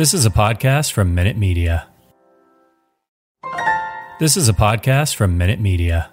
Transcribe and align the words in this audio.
This 0.00 0.14
is 0.14 0.24
a 0.24 0.30
podcast 0.30 0.92
from 0.92 1.14
Minute 1.14 1.36
Media. 1.36 1.86
This 4.18 4.38
is 4.38 4.48
a 4.48 4.54
podcast 4.54 5.14
from 5.14 5.36
Minute 5.36 5.60
Media. 5.60 6.10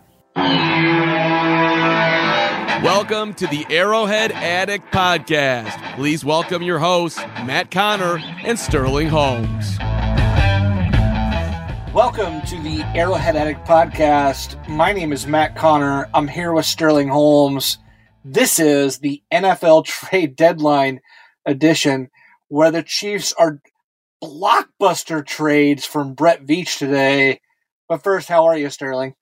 Welcome 2.84 3.34
to 3.36 3.48
the 3.48 3.66
Arrowhead 3.70 4.34
Addict 4.34 4.94
Podcast. 4.94 5.96
Please 5.96 6.26
welcome 6.26 6.62
your 6.64 6.80
hosts, 6.80 7.18
Matt 7.46 7.72
Conner 7.72 8.18
and 8.44 8.60
Sterling 8.60 9.08
Holmes. 9.08 9.78
Welcome 11.94 12.42
to 12.42 12.62
the 12.62 12.84
Arrowhead 12.94 13.38
Addict 13.38 13.66
Podcast. 13.66 14.68
My 14.68 14.92
name 14.92 15.14
is 15.14 15.26
Matt 15.28 15.56
Conner. 15.56 16.10
I'm 16.14 16.28
here 16.28 16.52
with 16.52 16.66
Sterling 16.66 17.08
Holmes. 17.08 17.78
This 18.26 18.60
is 18.60 18.98
the 18.98 19.24
NFL 19.32 19.86
trade 19.86 20.36
deadline 20.36 21.00
edition 21.46 22.10
where 22.50 22.72
the 22.72 22.84
Chiefs 22.84 23.34
are 23.40 23.62
blockbuster 24.24 25.26
trades 25.26 25.86
from 25.86 26.14
Brett 26.14 26.46
Veach 26.46 26.78
today. 26.78 27.40
But 27.88 28.04
first, 28.04 28.28
how 28.28 28.46
are 28.46 28.58
you, 28.58 28.70
Sterling? 28.70 29.16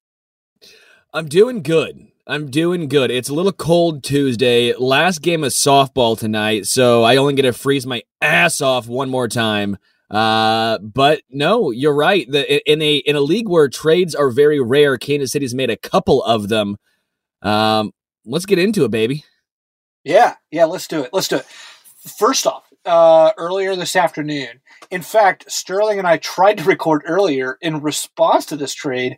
I'm 1.14 1.28
doing 1.28 1.62
good. 1.62 2.08
I'm 2.28 2.50
doing 2.50 2.88
good. 2.88 3.12
It's 3.12 3.30
a 3.30 3.34
little 3.34 3.52
cold 3.52 4.04
Tuesday. 4.04 4.74
Last 4.74 5.22
game 5.22 5.44
of 5.44 5.52
softball 5.52 6.18
tonight, 6.18 6.66
so 6.66 7.04
I 7.04 7.18
only 7.18 7.36
get 7.36 7.44
to 7.44 7.54
freeze 7.54 7.86
my 7.86 8.02
ass 8.20 8.62
off 8.62 8.88
one 8.88 9.10
more 9.10 9.28
time. 9.28 9.78
Uh, 10.10 10.80
but 10.80 11.22
no, 11.30 11.72
you're 11.72 11.94
right. 11.94 12.30
The, 12.30 12.72
in 12.72 12.82
a 12.82 12.96
in 12.98 13.16
a 13.16 13.22
league 13.22 13.48
where 13.48 13.70
trades 13.70 14.16
are 14.16 14.30
very 14.30 14.60
rare, 14.60 14.98
Kansas 14.98 15.32
City's 15.32 15.54
made 15.54 15.70
a 15.70 15.78
couple 15.78 16.24
of 16.24 16.50
them. 16.50 16.78
Um, 17.44 17.92
let's 18.26 18.46
get 18.46 18.58
into 18.58 18.86
it, 18.86 18.92
baby. 18.92 19.24
Yeah, 20.04 20.36
yeah, 20.52 20.66
let's 20.66 20.88
do 20.88 21.04
it. 21.04 21.12
Let's 21.14 21.28
do 21.28 21.38
it. 21.38 21.46
First 22.18 22.48
off, 22.48 22.65
uh, 22.86 23.32
earlier 23.38 23.76
this 23.76 23.96
afternoon, 23.96 24.62
in 24.92 25.02
fact, 25.02 25.52
Sterling 25.52 26.00
and 26.00 26.08
I 26.08 26.18
tried 26.18 26.60
to 26.60 26.64
record 26.64 27.04
earlier 27.06 27.58
in 27.62 27.82
response 27.82 28.46
to 28.48 28.56
this 28.56 28.74
trade, 28.74 29.18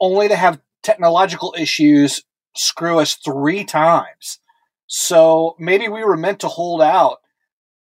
only 0.00 0.28
to 0.28 0.36
have 0.36 0.60
technological 0.82 1.54
issues 1.58 2.22
screw 2.54 2.98
us 2.98 3.14
three 3.14 3.64
times. 3.64 4.38
So 4.86 5.56
maybe 5.58 5.88
we 5.88 6.04
were 6.04 6.16
meant 6.16 6.40
to 6.40 6.48
hold 6.48 6.82
out 6.82 7.18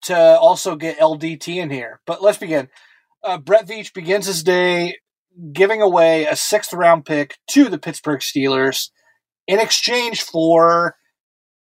to 0.03 0.17
also 0.17 0.77
get 0.77 0.98
LDT 0.98 1.56
in 1.56 1.70
here. 1.70 2.00
But 2.06 2.22
let's 2.22 2.39
begin. 2.39 2.69
Uh, 3.22 3.39
Brett 3.39 3.67
Veach 3.67 3.93
begins 3.93 4.27
his 4.27 4.43
day 4.43 4.97
giving 5.53 5.83
away 5.83 6.27
a 6.27 6.37
sixth 6.37 6.72
round 6.72 7.05
pick 7.05 7.39
to 7.50 7.69
the 7.69 7.78
Pittsburgh 7.78 8.20
Steelers 8.20 8.91
in 9.47 9.61
exchange 9.61 10.22
for 10.22 10.97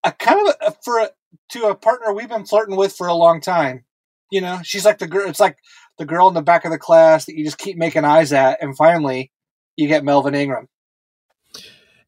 a 0.05 0.13
kind 0.13 0.49
of 0.49 0.55
a, 0.61 0.75
for 0.85 0.99
a, 0.99 1.11
to 1.51 1.67
a 1.67 1.75
partner 1.75 2.13
we've 2.13 2.29
been 2.29 2.47
flirting 2.47 2.77
with 2.77 2.95
for 2.95 3.07
a 3.07 3.15
long 3.15 3.41
time. 3.41 3.85
You 4.31 4.41
know, 4.41 4.61
she's 4.63 4.85
like 4.85 4.99
the 4.99 5.07
girl. 5.07 5.29
It's 5.29 5.41
like 5.41 5.57
the 5.99 6.05
girl 6.05 6.29
in 6.29 6.35
the 6.35 6.43
back 6.43 6.65
of 6.65 6.71
the 6.71 6.79
class 6.79 7.25
that 7.27 7.37
you 7.37 7.45
just 7.45 7.59
keep 7.59 7.77
making 7.77 8.05
eyes 8.05 8.33
at, 8.33 8.63
and 8.63 8.77
finally, 8.77 9.33
you 9.77 9.89
get 9.89 10.05
Melvin 10.05 10.35
Ingram. 10.35 10.69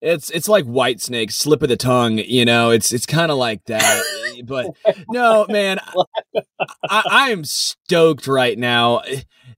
It's 0.00 0.30
it's 0.30 0.48
like 0.48 0.64
Whitesnake, 0.64 1.32
slip 1.32 1.62
of 1.62 1.68
the 1.68 1.76
tongue. 1.76 2.18
You 2.18 2.44
know, 2.44 2.70
it's 2.70 2.92
it's 2.92 3.06
kind 3.06 3.30
of 3.30 3.38
like 3.38 3.64
that. 3.66 4.02
but 4.44 4.74
no, 5.08 5.46
man, 5.48 5.78
I, 6.88 7.02
I 7.10 7.30
am 7.30 7.44
stoked 7.44 8.26
right 8.26 8.58
now. 8.58 9.02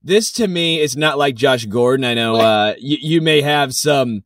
This 0.01 0.33
to 0.33 0.47
me 0.47 0.81
is 0.81 0.97
not 0.97 1.17
like 1.17 1.35
Josh 1.35 1.65
Gordon. 1.65 2.03
I 2.03 2.13
know 2.13 2.35
uh, 2.35 2.75
you, 2.77 2.97
you 2.99 3.21
may 3.21 3.41
have 3.41 3.73
some. 3.73 4.23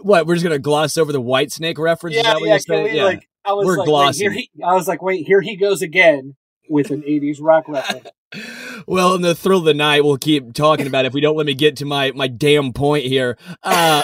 What 0.00 0.26
we're 0.26 0.36
just 0.36 0.44
gonna 0.44 0.58
gloss 0.58 0.96
over 0.96 1.12
the 1.12 1.20
Whitesnake 1.20 1.78
reference? 1.78 2.16
Yeah, 2.16 2.36
yeah, 2.40 2.58
yeah. 2.86 3.04
Like, 3.04 3.28
I 3.44 3.52
was 3.52 3.66
we're 3.66 3.78
like, 3.78 3.86
glossing. 3.86 4.30
Wait, 4.30 4.50
he, 4.54 4.62
I 4.62 4.74
was 4.74 4.86
like, 4.88 5.02
wait, 5.02 5.26
here 5.26 5.40
he 5.40 5.56
goes 5.56 5.82
again 5.82 6.36
with 6.68 6.90
an 6.90 7.02
'80s 7.02 7.38
rock 7.40 7.68
reference. 7.68 8.08
well, 8.86 9.14
in 9.14 9.22
the 9.22 9.34
thrill 9.34 9.60
of 9.60 9.64
the 9.64 9.74
night, 9.74 10.04
we'll 10.04 10.18
keep 10.18 10.52
talking 10.54 10.86
about 10.86 11.04
it 11.04 11.08
if 11.08 11.14
we 11.14 11.20
don't 11.20 11.36
let 11.36 11.46
me 11.46 11.54
get 11.54 11.76
to 11.76 11.84
my 11.84 12.12
my 12.12 12.28
damn 12.28 12.72
point 12.72 13.04
here. 13.04 13.36
Uh, 13.62 14.02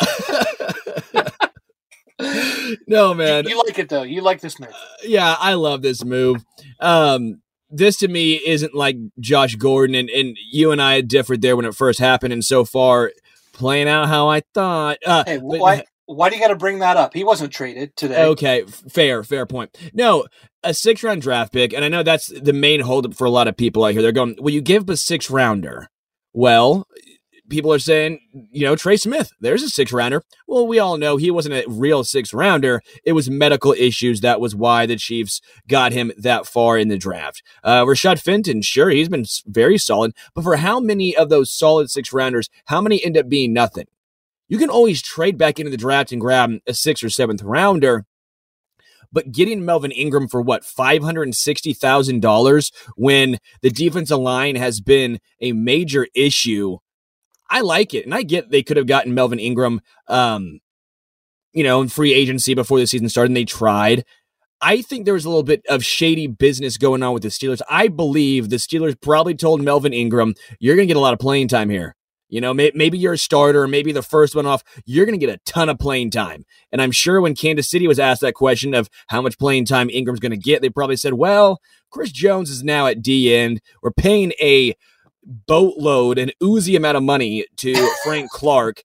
no, 2.86 3.14
man. 3.14 3.44
You, 3.44 3.50
you, 3.50 3.64
like 3.64 3.78
it 3.78 3.88
though. 3.88 4.02
You 4.02 4.22
like 4.22 4.40
this 4.40 4.58
move. 4.58 4.70
Uh, 4.70 4.96
yeah, 5.04 5.36
I 5.38 5.54
love 5.54 5.82
this 5.82 6.04
move. 6.04 6.44
Um, 6.80 7.42
this 7.70 7.98
to 7.98 8.08
me 8.08 8.34
isn't 8.34 8.74
like 8.74 8.96
Josh 9.20 9.54
Gordon, 9.56 9.94
and, 9.94 10.08
and 10.10 10.36
you 10.50 10.72
and 10.72 10.80
I 10.80 10.94
had 10.94 11.08
differed 11.08 11.42
there 11.42 11.56
when 11.56 11.66
it 11.66 11.74
first 11.74 12.00
happened, 12.00 12.32
and 12.32 12.44
so 12.44 12.64
far 12.64 13.12
playing 13.52 13.88
out 13.88 14.08
how 14.08 14.28
I 14.28 14.42
thought. 14.54 14.98
Uh, 15.04 15.24
hey, 15.26 15.38
why? 15.38 15.84
Why 16.08 16.30
do 16.30 16.36
you 16.36 16.40
got 16.40 16.48
to 16.48 16.56
bring 16.56 16.78
that 16.78 16.96
up? 16.96 17.12
He 17.12 17.22
wasn't 17.22 17.52
traded 17.52 17.94
today. 17.94 18.24
Okay, 18.24 18.64
fair, 18.64 19.22
fair 19.22 19.44
point. 19.44 19.76
No, 19.92 20.26
a 20.62 20.72
six 20.72 21.02
round 21.02 21.20
draft 21.20 21.52
pick, 21.52 21.74
and 21.74 21.84
I 21.84 21.88
know 21.88 22.02
that's 22.02 22.28
the 22.28 22.54
main 22.54 22.80
holdup 22.80 23.14
for 23.14 23.26
a 23.26 23.30
lot 23.30 23.46
of 23.46 23.56
people 23.56 23.84
out 23.84 23.92
here. 23.92 24.00
They're 24.00 24.12
going, 24.12 24.36
"Will 24.40 24.52
you 24.52 24.62
give 24.62 24.88
a 24.88 24.96
six 24.96 25.28
rounder?" 25.28 25.88
Well, 26.32 26.86
people 27.50 27.72
are 27.72 27.78
saying, 27.78 28.20
you 28.50 28.64
know, 28.64 28.74
Trey 28.74 28.96
Smith, 28.96 29.32
there's 29.40 29.62
a 29.62 29.68
six 29.68 29.92
rounder. 29.92 30.22
Well, 30.46 30.66
we 30.66 30.78
all 30.78 30.96
know 30.96 31.16
he 31.16 31.30
wasn't 31.30 31.54
a 31.54 31.64
real 31.68 32.04
six 32.04 32.32
rounder. 32.32 32.80
It 33.04 33.12
was 33.12 33.28
medical 33.28 33.72
issues. 33.72 34.20
That 34.20 34.40
was 34.40 34.54
why 34.54 34.86
the 34.86 34.96
Chiefs 34.96 35.40
got 35.68 35.92
him 35.92 36.12
that 36.16 36.46
far 36.46 36.78
in 36.78 36.88
the 36.88 36.98
draft. 36.98 37.42
Uh, 37.62 37.84
Rashad 37.84 38.20
Fenton, 38.20 38.62
sure, 38.62 38.90
he's 38.90 39.08
been 39.08 39.26
very 39.46 39.78
solid, 39.78 40.12
but 40.34 40.44
for 40.44 40.56
how 40.56 40.80
many 40.80 41.14
of 41.14 41.28
those 41.28 41.50
solid 41.50 41.90
six 41.90 42.12
rounders, 42.12 42.48
how 42.66 42.80
many 42.80 43.04
end 43.04 43.16
up 43.16 43.28
being 43.28 43.52
nothing? 43.52 43.86
You 44.48 44.58
can 44.58 44.70
always 44.70 45.02
trade 45.02 45.38
back 45.38 45.58
into 45.58 45.70
the 45.70 45.76
draft 45.76 46.12
and 46.12 46.20
grab 46.20 46.52
a 46.66 46.74
sixth 46.74 47.04
or 47.04 47.10
seventh 47.10 47.42
rounder. 47.42 48.04
But 49.10 49.32
getting 49.32 49.64
Melvin 49.64 49.90
Ingram 49.90 50.28
for 50.28 50.42
what, 50.42 50.64
$560,000 50.64 52.72
when 52.96 53.38
the 53.62 53.70
defensive 53.70 54.18
line 54.18 54.56
has 54.56 54.82
been 54.82 55.18
a 55.40 55.52
major 55.52 56.06
issue 56.14 56.76
I 57.50 57.60
like 57.60 57.94
it, 57.94 58.04
and 58.04 58.14
I 58.14 58.22
get 58.22 58.50
they 58.50 58.62
could 58.62 58.76
have 58.76 58.86
gotten 58.86 59.14
Melvin 59.14 59.38
Ingram, 59.38 59.80
um, 60.06 60.60
you 61.52 61.64
know, 61.64 61.80
in 61.80 61.88
free 61.88 62.12
agency 62.12 62.54
before 62.54 62.78
the 62.78 62.86
season 62.86 63.08
started, 63.08 63.30
and 63.30 63.36
they 63.36 63.44
tried. 63.44 64.04
I 64.60 64.82
think 64.82 65.04
there 65.04 65.14
was 65.14 65.24
a 65.24 65.28
little 65.28 65.44
bit 65.44 65.62
of 65.68 65.84
shady 65.84 66.26
business 66.26 66.78
going 66.78 67.02
on 67.02 67.14
with 67.14 67.22
the 67.22 67.28
Steelers. 67.28 67.62
I 67.70 67.88
believe 67.88 68.50
the 68.50 68.56
Steelers 68.56 69.00
probably 69.00 69.34
told 69.34 69.62
Melvin 69.62 69.92
Ingram, 69.92 70.34
"You're 70.58 70.76
going 70.76 70.88
to 70.88 70.92
get 70.92 70.98
a 70.98 71.02
lot 71.02 71.14
of 71.14 71.20
playing 71.20 71.48
time 71.48 71.70
here. 71.70 71.94
You 72.28 72.40
know, 72.40 72.52
may- 72.52 72.72
maybe 72.74 72.98
you're 72.98 73.14
a 73.14 73.18
starter, 73.18 73.66
maybe 73.66 73.92
the 73.92 74.02
first 74.02 74.34
one 74.34 74.46
off. 74.46 74.62
You're 74.84 75.06
going 75.06 75.18
to 75.18 75.26
get 75.26 75.34
a 75.34 75.40
ton 75.44 75.68
of 75.68 75.78
playing 75.78 76.10
time." 76.10 76.44
And 76.72 76.82
I'm 76.82 76.92
sure 76.92 77.20
when 77.20 77.34
Kansas 77.34 77.70
City 77.70 77.86
was 77.86 77.98
asked 77.98 78.20
that 78.20 78.34
question 78.34 78.74
of 78.74 78.88
how 79.08 79.22
much 79.22 79.38
playing 79.38 79.64
time 79.66 79.90
Ingram's 79.90 80.20
going 80.20 80.32
to 80.32 80.36
get, 80.36 80.62
they 80.62 80.70
probably 80.70 80.96
said, 80.96 81.14
"Well, 81.14 81.60
Chris 81.90 82.12
Jones 82.12 82.50
is 82.50 82.62
now 82.62 82.86
at 82.86 83.02
D 83.02 83.34
end. 83.34 83.60
We're 83.82 83.92
paying 83.92 84.32
a." 84.40 84.74
boatload, 85.46 86.16
an 86.16 86.30
oozy 86.42 86.74
amount 86.74 86.96
of 86.96 87.02
money 87.02 87.44
to 87.56 87.74
Frank 88.04 88.30
Clark. 88.30 88.82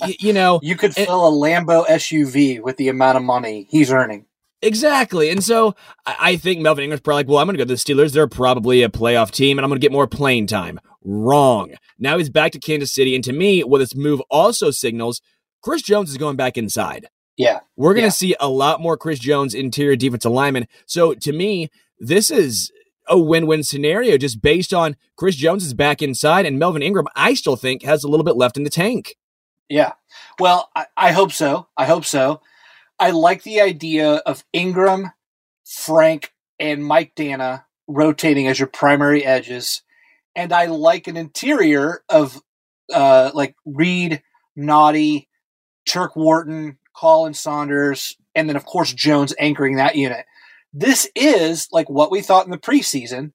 Y- 0.00 0.14
you 0.20 0.32
know, 0.32 0.60
you 0.62 0.76
could 0.76 0.94
fill 0.94 1.26
and, 1.26 1.34
a 1.34 1.36
Lambo 1.36 1.84
SUV 1.86 2.62
with 2.62 2.76
the 2.76 2.88
amount 2.88 3.16
of 3.16 3.24
money 3.24 3.66
he's 3.68 3.90
earning. 3.90 4.24
Exactly. 4.60 5.30
And 5.30 5.42
so 5.42 5.74
I 6.04 6.36
think 6.36 6.60
Melvin 6.60 6.84
Ingram's 6.84 7.00
probably 7.00 7.20
like, 7.20 7.28
well, 7.28 7.38
I'm 7.38 7.46
going 7.46 7.56
to 7.56 7.64
go 7.64 7.68
to 7.68 7.74
the 7.74 7.74
Steelers. 7.74 8.12
They're 8.12 8.26
probably 8.26 8.82
a 8.82 8.88
playoff 8.88 9.30
team 9.30 9.58
and 9.58 9.64
I'm 9.64 9.70
going 9.70 9.80
to 9.80 9.84
get 9.84 9.92
more 9.92 10.08
playing 10.08 10.48
time. 10.48 10.80
Wrong. 11.04 11.74
Now 11.98 12.18
he's 12.18 12.28
back 12.28 12.52
to 12.52 12.58
Kansas 12.58 12.92
City. 12.92 13.14
And 13.14 13.22
to 13.24 13.32
me, 13.32 13.62
what 13.62 13.78
this 13.78 13.94
move 13.94 14.20
also 14.30 14.70
signals, 14.70 15.20
Chris 15.62 15.82
Jones 15.82 16.10
is 16.10 16.16
going 16.16 16.36
back 16.36 16.58
inside. 16.58 17.06
Yeah. 17.36 17.60
We're 17.76 17.94
going 17.94 18.02
to 18.02 18.06
yeah. 18.06 18.10
see 18.10 18.36
a 18.40 18.48
lot 18.48 18.80
more 18.80 18.96
Chris 18.96 19.20
Jones 19.20 19.54
interior 19.54 19.94
defensive 19.94 20.32
lineman. 20.32 20.66
So 20.86 21.14
to 21.14 21.32
me, 21.32 21.70
this 22.00 22.30
is 22.30 22.72
a 23.06 23.18
win-win 23.18 23.62
scenario 23.62 24.18
just 24.18 24.42
based 24.42 24.74
on 24.74 24.96
Chris 25.16 25.36
Jones 25.36 25.64
is 25.64 25.72
back 25.72 26.02
inside 26.02 26.46
and 26.46 26.58
Melvin 26.58 26.82
Ingram, 26.82 27.06
I 27.14 27.34
still 27.34 27.56
think 27.56 27.82
has 27.82 28.02
a 28.02 28.08
little 28.08 28.24
bit 28.24 28.36
left 28.36 28.56
in 28.56 28.64
the 28.64 28.70
tank. 28.70 29.14
Yeah. 29.68 29.92
Well, 30.38 30.68
I, 30.74 30.86
I 30.96 31.12
hope 31.12 31.32
so. 31.32 31.68
I 31.76 31.86
hope 31.86 32.04
so. 32.04 32.40
I 32.98 33.10
like 33.10 33.42
the 33.42 33.60
idea 33.60 34.14
of 34.26 34.44
Ingram, 34.52 35.12
Frank, 35.64 36.32
and 36.58 36.84
Mike 36.84 37.12
Danna 37.16 37.64
rotating 37.86 38.48
as 38.48 38.58
your 38.58 38.68
primary 38.68 39.24
edges. 39.24 39.82
And 40.34 40.52
I 40.52 40.66
like 40.66 41.06
an 41.06 41.16
interior 41.16 42.02
of 42.08 42.40
uh, 42.92 43.30
like 43.34 43.54
Reed, 43.64 44.22
Nnadi, 44.58 45.26
Turk 45.88 46.16
Wharton, 46.16 46.78
Khalen 46.96 47.34
Saunders, 47.34 48.16
and 48.34 48.48
then 48.48 48.56
of 48.56 48.64
course 48.64 48.92
Jones 48.92 49.34
anchoring 49.38 49.76
that 49.76 49.96
unit. 49.96 50.26
This 50.72 51.08
is 51.14 51.68
like 51.72 51.88
what 51.88 52.10
we 52.10 52.20
thought 52.20 52.44
in 52.44 52.50
the 52.50 52.58
preseason 52.58 53.32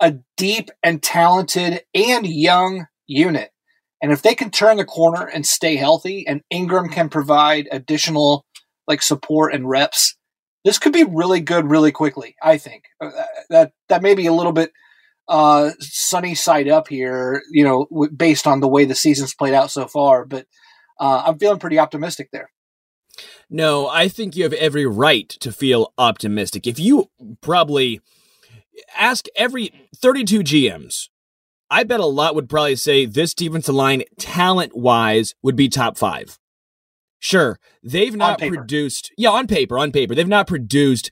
a 0.00 0.14
deep 0.36 0.68
and 0.82 1.00
talented 1.00 1.82
and 1.94 2.26
young 2.26 2.86
unit. 3.06 3.50
And 4.02 4.10
if 4.10 4.22
they 4.22 4.34
can 4.34 4.50
turn 4.50 4.78
the 4.78 4.84
corner 4.84 5.24
and 5.24 5.46
stay 5.46 5.76
healthy, 5.76 6.26
and 6.26 6.42
Ingram 6.50 6.88
can 6.88 7.08
provide 7.08 7.68
additional 7.70 8.44
like 8.86 9.02
support 9.02 9.54
and 9.54 9.68
reps, 9.68 10.16
this 10.64 10.78
could 10.78 10.92
be 10.92 11.04
really 11.04 11.40
good 11.40 11.70
really 11.70 11.92
quickly. 11.92 12.36
I 12.42 12.58
think 12.58 12.84
uh, 13.00 13.10
that 13.50 13.72
that 13.88 14.02
may 14.02 14.14
be 14.14 14.26
a 14.26 14.32
little 14.32 14.52
bit 14.52 14.72
uh, 15.28 15.70
sunny 15.80 16.34
side 16.34 16.68
up 16.68 16.88
here, 16.88 17.42
you 17.50 17.64
know, 17.64 18.08
based 18.16 18.46
on 18.46 18.60
the 18.60 18.68
way 18.68 18.84
the 18.84 18.94
season's 18.94 19.34
played 19.34 19.54
out 19.54 19.70
so 19.70 19.86
far. 19.86 20.24
But 20.24 20.46
uh, 21.00 21.24
I'm 21.26 21.38
feeling 21.38 21.58
pretty 21.58 21.78
optimistic 21.78 22.28
there. 22.32 22.50
No, 23.50 23.88
I 23.88 24.08
think 24.08 24.36
you 24.36 24.44
have 24.44 24.54
every 24.54 24.86
right 24.86 25.28
to 25.28 25.52
feel 25.52 25.92
optimistic. 25.98 26.66
If 26.66 26.78
you 26.78 27.10
probably 27.42 28.00
ask 28.96 29.26
every 29.36 29.72
32 29.96 30.40
GMs. 30.40 31.08
I 31.70 31.84
bet 31.84 32.00
a 32.00 32.06
lot 32.06 32.34
would 32.34 32.48
probably 32.48 32.76
say 32.76 33.06
this 33.06 33.34
defensive 33.34 33.74
line, 33.74 34.02
talent 34.18 34.76
wise, 34.76 35.34
would 35.42 35.56
be 35.56 35.68
top 35.68 35.96
five. 35.96 36.38
Sure, 37.24 37.58
they've 37.84 38.16
not 38.16 38.40
produced, 38.40 39.12
yeah, 39.16 39.30
on 39.30 39.46
paper, 39.46 39.78
on 39.78 39.92
paper, 39.92 40.14
they've 40.14 40.26
not 40.26 40.48
produced 40.48 41.10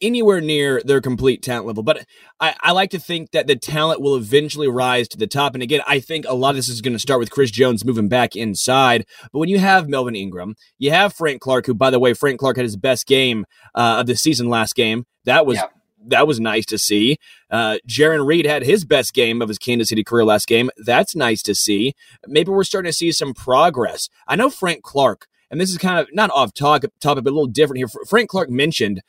anywhere 0.00 0.40
near 0.40 0.80
their 0.84 1.00
complete 1.00 1.42
talent 1.42 1.66
level. 1.66 1.82
But 1.82 2.06
I, 2.38 2.54
I, 2.60 2.72
like 2.72 2.90
to 2.90 2.98
think 2.98 3.32
that 3.32 3.46
the 3.46 3.56
talent 3.56 4.00
will 4.00 4.16
eventually 4.16 4.68
rise 4.68 5.08
to 5.08 5.18
the 5.18 5.26
top. 5.26 5.54
And 5.54 5.62
again, 5.62 5.80
I 5.86 6.00
think 6.00 6.24
a 6.28 6.34
lot 6.34 6.50
of 6.50 6.56
this 6.56 6.68
is 6.68 6.80
going 6.80 6.92
to 6.92 6.98
start 6.98 7.20
with 7.20 7.30
Chris 7.30 7.50
Jones 7.50 7.84
moving 7.84 8.08
back 8.08 8.36
inside. 8.36 9.04
But 9.32 9.38
when 9.38 9.48
you 9.48 9.58
have 9.58 9.88
Melvin 9.88 10.16
Ingram, 10.16 10.54
you 10.78 10.90
have 10.90 11.12
Frank 11.12 11.40
Clark, 11.40 11.66
who, 11.66 11.74
by 11.74 11.90
the 11.90 11.98
way, 11.98 12.14
Frank 12.14 12.40
Clark 12.40 12.56
had 12.56 12.64
his 12.64 12.76
best 12.76 13.06
game 13.06 13.44
uh, 13.74 13.96
of 14.00 14.06
the 14.06 14.16
season 14.16 14.48
last 14.48 14.74
game. 14.74 15.04
That 15.24 15.46
was. 15.46 15.56
Yeah. 15.56 15.66
That 16.06 16.26
was 16.26 16.40
nice 16.40 16.64
to 16.64 16.78
see. 16.78 17.18
Uh, 17.50 17.76
Jarran 17.86 18.26
Reed 18.26 18.46
had 18.46 18.62
his 18.62 18.86
best 18.86 19.12
game 19.12 19.42
of 19.42 19.48
his 19.48 19.58
Kansas 19.58 19.90
City 19.90 20.02
career 20.02 20.24
last 20.24 20.46
game. 20.46 20.70
That's 20.78 21.14
nice 21.14 21.42
to 21.42 21.54
see. 21.54 21.92
Maybe 22.26 22.50
we're 22.50 22.64
starting 22.64 22.88
to 22.88 22.96
see 22.96 23.12
some 23.12 23.34
progress. 23.34 24.08
I 24.26 24.34
know 24.34 24.48
Frank 24.48 24.82
Clark, 24.82 25.26
and 25.50 25.60
this 25.60 25.70
is 25.70 25.78
kind 25.78 25.98
of 25.98 26.08
not 26.12 26.30
off 26.30 26.54
topic, 26.54 26.90
topic 27.00 27.24
but 27.24 27.30
a 27.30 27.34
little 27.34 27.46
different 27.46 27.78
here. 27.78 27.88
Frank 28.06 28.28
Clark 28.28 28.50
mentioned 28.50 29.02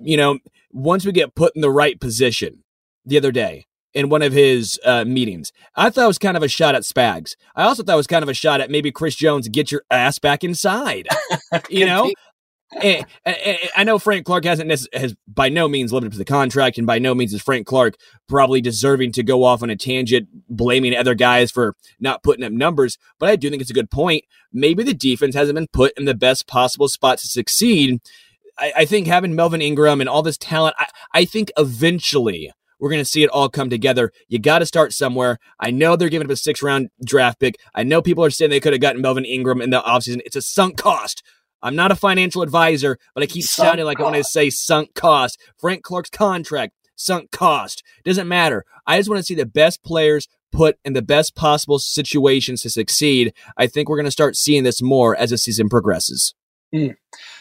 you 0.00 0.16
know, 0.16 0.38
once 0.72 1.04
we 1.04 1.12
get 1.12 1.34
put 1.34 1.54
in 1.54 1.62
the 1.62 1.70
right 1.70 2.00
position 2.00 2.64
the 3.04 3.16
other 3.16 3.32
day 3.32 3.66
in 3.94 4.08
one 4.08 4.22
of 4.22 4.32
his 4.32 4.78
uh, 4.84 5.04
meetings, 5.04 5.52
I 5.74 5.90
thought 5.90 6.04
it 6.04 6.08
was 6.08 6.18
kind 6.18 6.36
of 6.36 6.42
a 6.42 6.48
shot 6.48 6.74
at 6.74 6.82
Spags. 6.82 7.34
I 7.56 7.64
also 7.64 7.82
thought 7.82 7.94
it 7.94 7.96
was 7.96 8.06
kind 8.06 8.22
of 8.22 8.28
a 8.28 8.34
shot 8.34 8.60
at 8.60 8.70
maybe 8.70 8.92
Chris 8.92 9.14
Jones 9.14 9.48
get 9.48 9.72
your 9.72 9.82
ass 9.90 10.18
back 10.18 10.44
inside. 10.44 11.08
you 11.70 11.86
know, 11.86 12.12
and, 12.72 13.06
and, 13.24 13.36
and 13.36 13.58
I 13.76 13.84
know 13.84 13.98
Frank 13.98 14.26
Clark 14.26 14.44
hasn't 14.44 14.70
has 14.70 15.16
by 15.26 15.48
no 15.48 15.68
means 15.68 15.92
lived 15.92 16.06
up 16.06 16.12
to 16.12 16.18
the 16.18 16.24
contract, 16.24 16.78
and 16.78 16.86
by 16.86 16.98
no 16.98 17.14
means 17.14 17.32
is 17.32 17.42
Frank 17.42 17.66
Clark 17.66 17.96
probably 18.28 18.60
deserving 18.60 19.12
to 19.12 19.22
go 19.22 19.44
off 19.44 19.62
on 19.62 19.70
a 19.70 19.76
tangent 19.76 20.28
blaming 20.48 20.94
other 20.94 21.14
guys 21.14 21.50
for 21.50 21.74
not 21.98 22.22
putting 22.22 22.44
up 22.44 22.52
numbers. 22.52 22.98
But 23.18 23.30
I 23.30 23.36
do 23.36 23.50
think 23.50 23.62
it's 23.62 23.70
a 23.70 23.74
good 23.74 23.90
point. 23.90 24.24
Maybe 24.52 24.82
the 24.82 24.94
defense 24.94 25.34
hasn't 25.34 25.56
been 25.56 25.68
put 25.72 25.92
in 25.98 26.04
the 26.04 26.14
best 26.14 26.46
possible 26.46 26.88
spot 26.88 27.18
to 27.18 27.26
succeed 27.26 28.00
I, 28.58 28.72
I 28.78 28.84
think 28.84 29.06
having 29.06 29.34
Melvin 29.34 29.62
Ingram 29.62 30.00
and 30.00 30.08
all 30.08 30.22
this 30.22 30.36
talent, 30.36 30.74
I, 30.78 30.86
I 31.14 31.24
think 31.24 31.50
eventually 31.56 32.52
we're 32.78 32.90
going 32.90 33.02
to 33.02 33.10
see 33.10 33.22
it 33.22 33.30
all 33.30 33.48
come 33.48 33.70
together. 33.70 34.12
You 34.28 34.38
got 34.38 34.60
to 34.60 34.66
start 34.66 34.92
somewhere. 34.92 35.38
I 35.58 35.70
know 35.70 35.96
they're 35.96 36.08
giving 36.08 36.26
up 36.26 36.32
a 36.32 36.36
six 36.36 36.62
round 36.62 36.88
draft 37.04 37.40
pick. 37.40 37.56
I 37.74 37.82
know 37.82 38.02
people 38.02 38.24
are 38.24 38.30
saying 38.30 38.50
they 38.50 38.60
could 38.60 38.72
have 38.72 38.82
gotten 38.82 39.02
Melvin 39.02 39.24
Ingram 39.24 39.60
in 39.60 39.70
the 39.70 39.80
offseason. 39.80 40.20
It's 40.24 40.36
a 40.36 40.42
sunk 40.42 40.76
cost. 40.76 41.22
I'm 41.62 41.76
not 41.76 41.92
a 41.92 41.96
financial 41.96 42.42
advisor, 42.42 42.98
but 43.14 43.22
I 43.22 43.26
keep 43.26 43.44
sunk 43.44 43.66
sounding 43.66 43.86
like 43.86 43.98
cost. 43.98 44.06
I 44.06 44.10
want 44.10 44.16
to 44.16 44.24
say 44.24 44.50
sunk 44.50 44.94
cost. 44.94 45.40
Frank 45.58 45.82
Clark's 45.82 46.10
contract, 46.10 46.74
sunk 46.96 47.30
cost. 47.30 47.82
Doesn't 48.04 48.28
matter. 48.28 48.64
I 48.86 48.98
just 48.98 49.08
want 49.08 49.18
to 49.18 49.24
see 49.24 49.34
the 49.34 49.46
best 49.46 49.82
players 49.82 50.28
put 50.52 50.78
in 50.84 50.92
the 50.92 51.02
best 51.02 51.34
possible 51.34 51.78
situations 51.78 52.62
to 52.62 52.70
succeed. 52.70 53.34
I 53.56 53.66
think 53.66 53.88
we're 53.88 53.96
going 53.96 54.04
to 54.06 54.10
start 54.10 54.36
seeing 54.36 54.64
this 54.64 54.80
more 54.80 55.16
as 55.16 55.30
the 55.30 55.38
season 55.38 55.68
progresses. 55.68 56.34
Mm. 56.74 56.96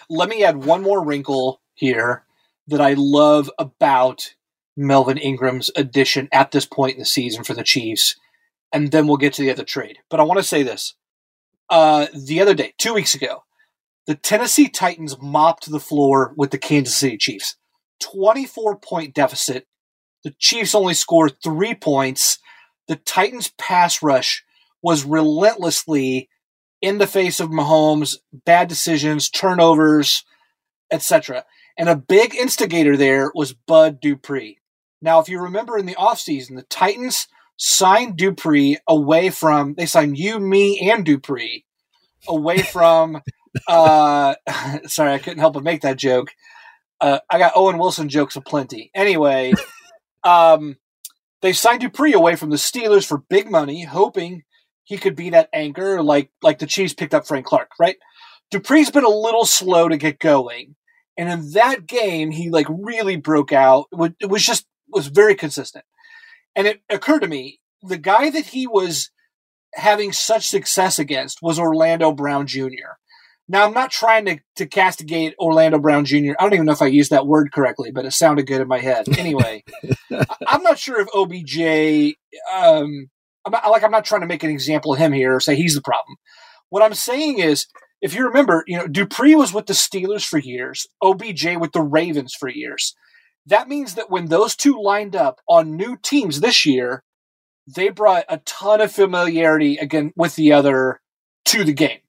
Let 0.10 0.30
me 0.30 0.44
add 0.44 0.64
one 0.64 0.82
more 0.82 1.04
wrinkle 1.04 1.62
here 1.74 2.24
that 2.68 2.82
I 2.82 2.94
love 2.94 3.50
about 3.58 4.34
Melvin 4.76 5.18
Ingram's 5.18 5.72
addition 5.76 6.30
at 6.32 6.52
this 6.52 6.66
point 6.66 6.94
in 6.94 7.00
the 7.00 7.06
season 7.06 7.44
for 7.44 7.54
the 7.54 7.64
Chiefs, 7.64 8.16
and 8.72 8.92
then 8.92 9.08
we'll 9.08 9.18
get 9.18 9.34
to 9.34 9.42
the 9.42 9.52
other 9.52 9.64
trade. 9.64 10.00
But 10.10 10.20
I 10.20 10.24
want 10.24 10.40
to 10.40 10.44
say 10.44 10.64
this. 10.64 10.96
Uh, 11.70 12.08
the 12.14 12.42
other 12.42 12.54
day, 12.54 12.74
two 12.78 12.94
weeks 12.94 13.16
ago, 13.16 13.44
the 14.08 14.16
Tennessee 14.16 14.70
Titans 14.70 15.18
mopped 15.22 15.70
the 15.70 15.82
floor 15.82 16.34
with 16.38 16.52
the 16.52 16.58
Kansas 16.58 16.96
City 16.96 17.18
Chiefs. 17.18 17.58
24 18.00 18.78
point 18.78 19.14
deficit. 19.14 19.68
The 20.24 20.34
Chiefs 20.40 20.74
only 20.74 20.94
scored 20.94 21.36
three 21.44 21.76
points. 21.76 22.40
The 22.88 22.96
Titans' 22.96 23.52
pass 23.58 24.02
rush 24.02 24.44
was 24.82 25.04
relentlessly 25.04 26.30
in 26.82 27.00
the 27.00 27.08
face 27.08 27.40
of 27.40 27.50
Mahomes, 27.50 28.16
bad 28.46 28.70
decisions, 28.70 29.30
turnovers, 29.30 30.24
etc. 30.92 31.44
And 31.78 31.90
a 31.90 31.96
big 31.96 32.34
instigator 32.34 32.96
there 32.96 33.32
was 33.36 33.54
Bud 33.54 34.00
Dupree. 34.00 34.60
Now, 35.02 35.20
if 35.20 35.28
you 35.28 35.42
remember 35.42 35.78
in 35.78 35.86
the 35.86 35.96
offseason, 35.96 36.56
the 36.56 36.64
Titans 36.64 37.28
signed 37.58 38.16
Dupree 38.16 38.78
away 38.88 39.32
from, 39.32 39.74
they 39.74 39.86
signed 39.86 40.18
you, 40.18 40.40
me, 40.40 40.90
and 40.90 41.06
Dupree 41.06 41.66
away 42.28 42.62
from, 42.62 43.22
uh, 43.68 44.36
sorry, 44.86 45.14
I 45.14 45.20
couldn't 45.20 45.40
help 45.40 45.54
but 45.54 45.64
make 45.64 45.82
that 45.82 45.98
joke. 45.98 46.30
Uh, 47.00 47.20
I 47.30 47.38
got 47.38 47.54
Owen 47.56 47.78
Wilson 47.78 48.10
jokes 48.10 48.36
aplenty. 48.36 48.92
Anyway, 48.94 49.54
um, 50.24 50.78
they 51.42 51.54
signed 51.54 51.82
Dupree 51.82 52.14
away 52.14 52.36
from 52.36 52.50
the 52.50 52.56
Steelers 52.56 53.06
for 53.06 53.20
big 53.30 53.50
money, 53.52 53.84
hoping 53.84 54.44
he 54.84 54.98
could 54.98 55.16
be 55.16 55.30
that 55.32 55.50
anchor, 55.54 56.02
like 56.02 56.32
like 56.42 56.60
the 56.60 56.66
Chiefs 56.66 56.94
picked 56.94 57.14
up 57.14 57.28
Frank 57.28 57.46
Clark, 57.46 57.72
right? 57.80 57.98
Dupree's 58.50 58.90
been 58.90 59.04
a 59.04 59.10
little 59.10 59.46
slow 59.46 59.90
to 59.90 59.98
get 59.98 60.20
going, 60.20 60.76
and 61.18 61.30
in 61.30 61.52
that 61.52 61.86
game, 61.86 62.32
he 62.32 62.50
like 62.50 62.68
really 62.70 63.18
broke 63.18 63.52
out. 63.52 63.88
It 64.20 64.30
was 64.30 64.44
just 64.44 64.66
was 64.90 65.08
very 65.08 65.36
consistent, 65.36 65.86
and 66.56 66.66
it 66.66 66.82
occurred 66.90 67.20
to 67.20 67.28
me 67.28 67.60
the 67.84 67.98
guy 67.98 68.30
that 68.30 68.46
he 68.46 68.66
was 68.66 69.12
having 69.78 70.12
such 70.12 70.48
success 70.48 71.00
against 71.00 71.42
was 71.42 71.60
Orlando 71.60 72.12
Brown 72.12 72.48
Jr. 72.48 72.98
Now, 73.50 73.66
I'm 73.66 73.74
not 73.74 73.92
trying 73.92 74.26
to, 74.26 74.40
to 74.58 74.66
castigate 74.66 75.34
Orlando 75.40 75.80
Brown 75.80 76.04
Jr. 76.04 76.34
I 76.38 76.44
don't 76.44 76.54
even 76.54 76.66
know 76.66 76.74
if 76.74 76.82
I 76.82 76.88
used 76.88 77.12
that 77.12 77.28
word 77.28 77.54
correctly, 77.54 77.92
but 77.92 78.06
it 78.06 78.12
sounded 78.12 78.46
good 78.46 78.60
in 78.60 78.68
my 78.68 78.80
head. 78.80 79.08
Anyway, 79.18 79.64
I'm 80.48 80.64
not 80.64 80.78
sure 80.78 81.00
if 81.00 81.08
OBJ 81.16 82.18
um, 82.54 83.10
I'm 83.48 83.52
not, 83.52 83.72
like 83.72 83.84
I'm 83.84 83.92
not 83.92 84.04
trying 84.04 84.22
to 84.22 84.28
make 84.28 84.44
an 84.44 84.50
example 84.50 84.94
of 84.94 85.00
him 85.00 85.14
here 85.14 85.36
or 85.36 85.40
say 85.40 85.56
he's 85.56 85.76
the 85.76 85.82
problem. 85.82 86.18
What 86.70 86.84
I'm 86.84 86.94
saying 86.94 87.40
is, 87.40 87.66
if 88.02 88.14
you 88.14 88.26
remember, 88.26 88.64
you 88.68 88.78
know, 88.78 88.88
Dupree 88.88 89.36
was 89.36 89.54
with 89.54 89.68
the 89.68 89.74
Steelers 89.74 90.26
for 90.26 90.38
years, 90.38 90.86
OBJ 91.02 91.56
with 91.58 91.72
the 91.72 91.82
Ravens 91.82 92.36
for 92.38 92.50
years. 92.50 92.94
That 93.46 93.70
means 93.70 93.96
that 93.96 94.12
when 94.12 94.26
those 94.26 94.56
two 94.56 94.80
lined 94.82 95.16
up 95.16 95.40
on 95.48 95.78
new 95.78 95.98
teams 96.04 96.42
this 96.42 96.66
year, 96.66 97.04
they 97.68 97.90
brought 97.90 98.26
a 98.30 98.38
ton 98.40 98.82
of 98.82 98.92
familiarity 98.92 99.78
again 99.78 100.14
with 100.16 100.36
the 100.36 100.54
other 100.54 101.02
to 101.46 101.64
the 101.64 101.74
game. 101.74 102.00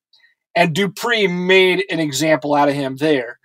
And 0.54 0.74
Dupree 0.74 1.26
made 1.26 1.84
an 1.90 2.00
example 2.00 2.54
out 2.54 2.68
of 2.68 2.74
him 2.74 2.96
there. 2.96 3.38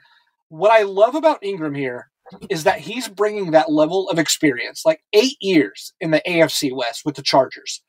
What 0.50 0.72
I 0.72 0.84
love 0.84 1.16
about 1.16 1.44
Ingram 1.44 1.76
here 1.76 2.10
is 2.50 2.64
that 2.64 2.80
he's 2.80 3.08
bringing 3.08 3.52
that 3.52 3.72
level 3.72 4.10
of 4.10 4.20
experience, 4.20 4.84
like 4.86 5.02
eight 5.14 5.38
years 5.42 5.94
in 6.00 6.12
the 6.12 6.22
AFC 6.28 6.76
West 6.76 7.02
with 7.06 7.16
the 7.16 7.22
Chargers. 7.22 7.82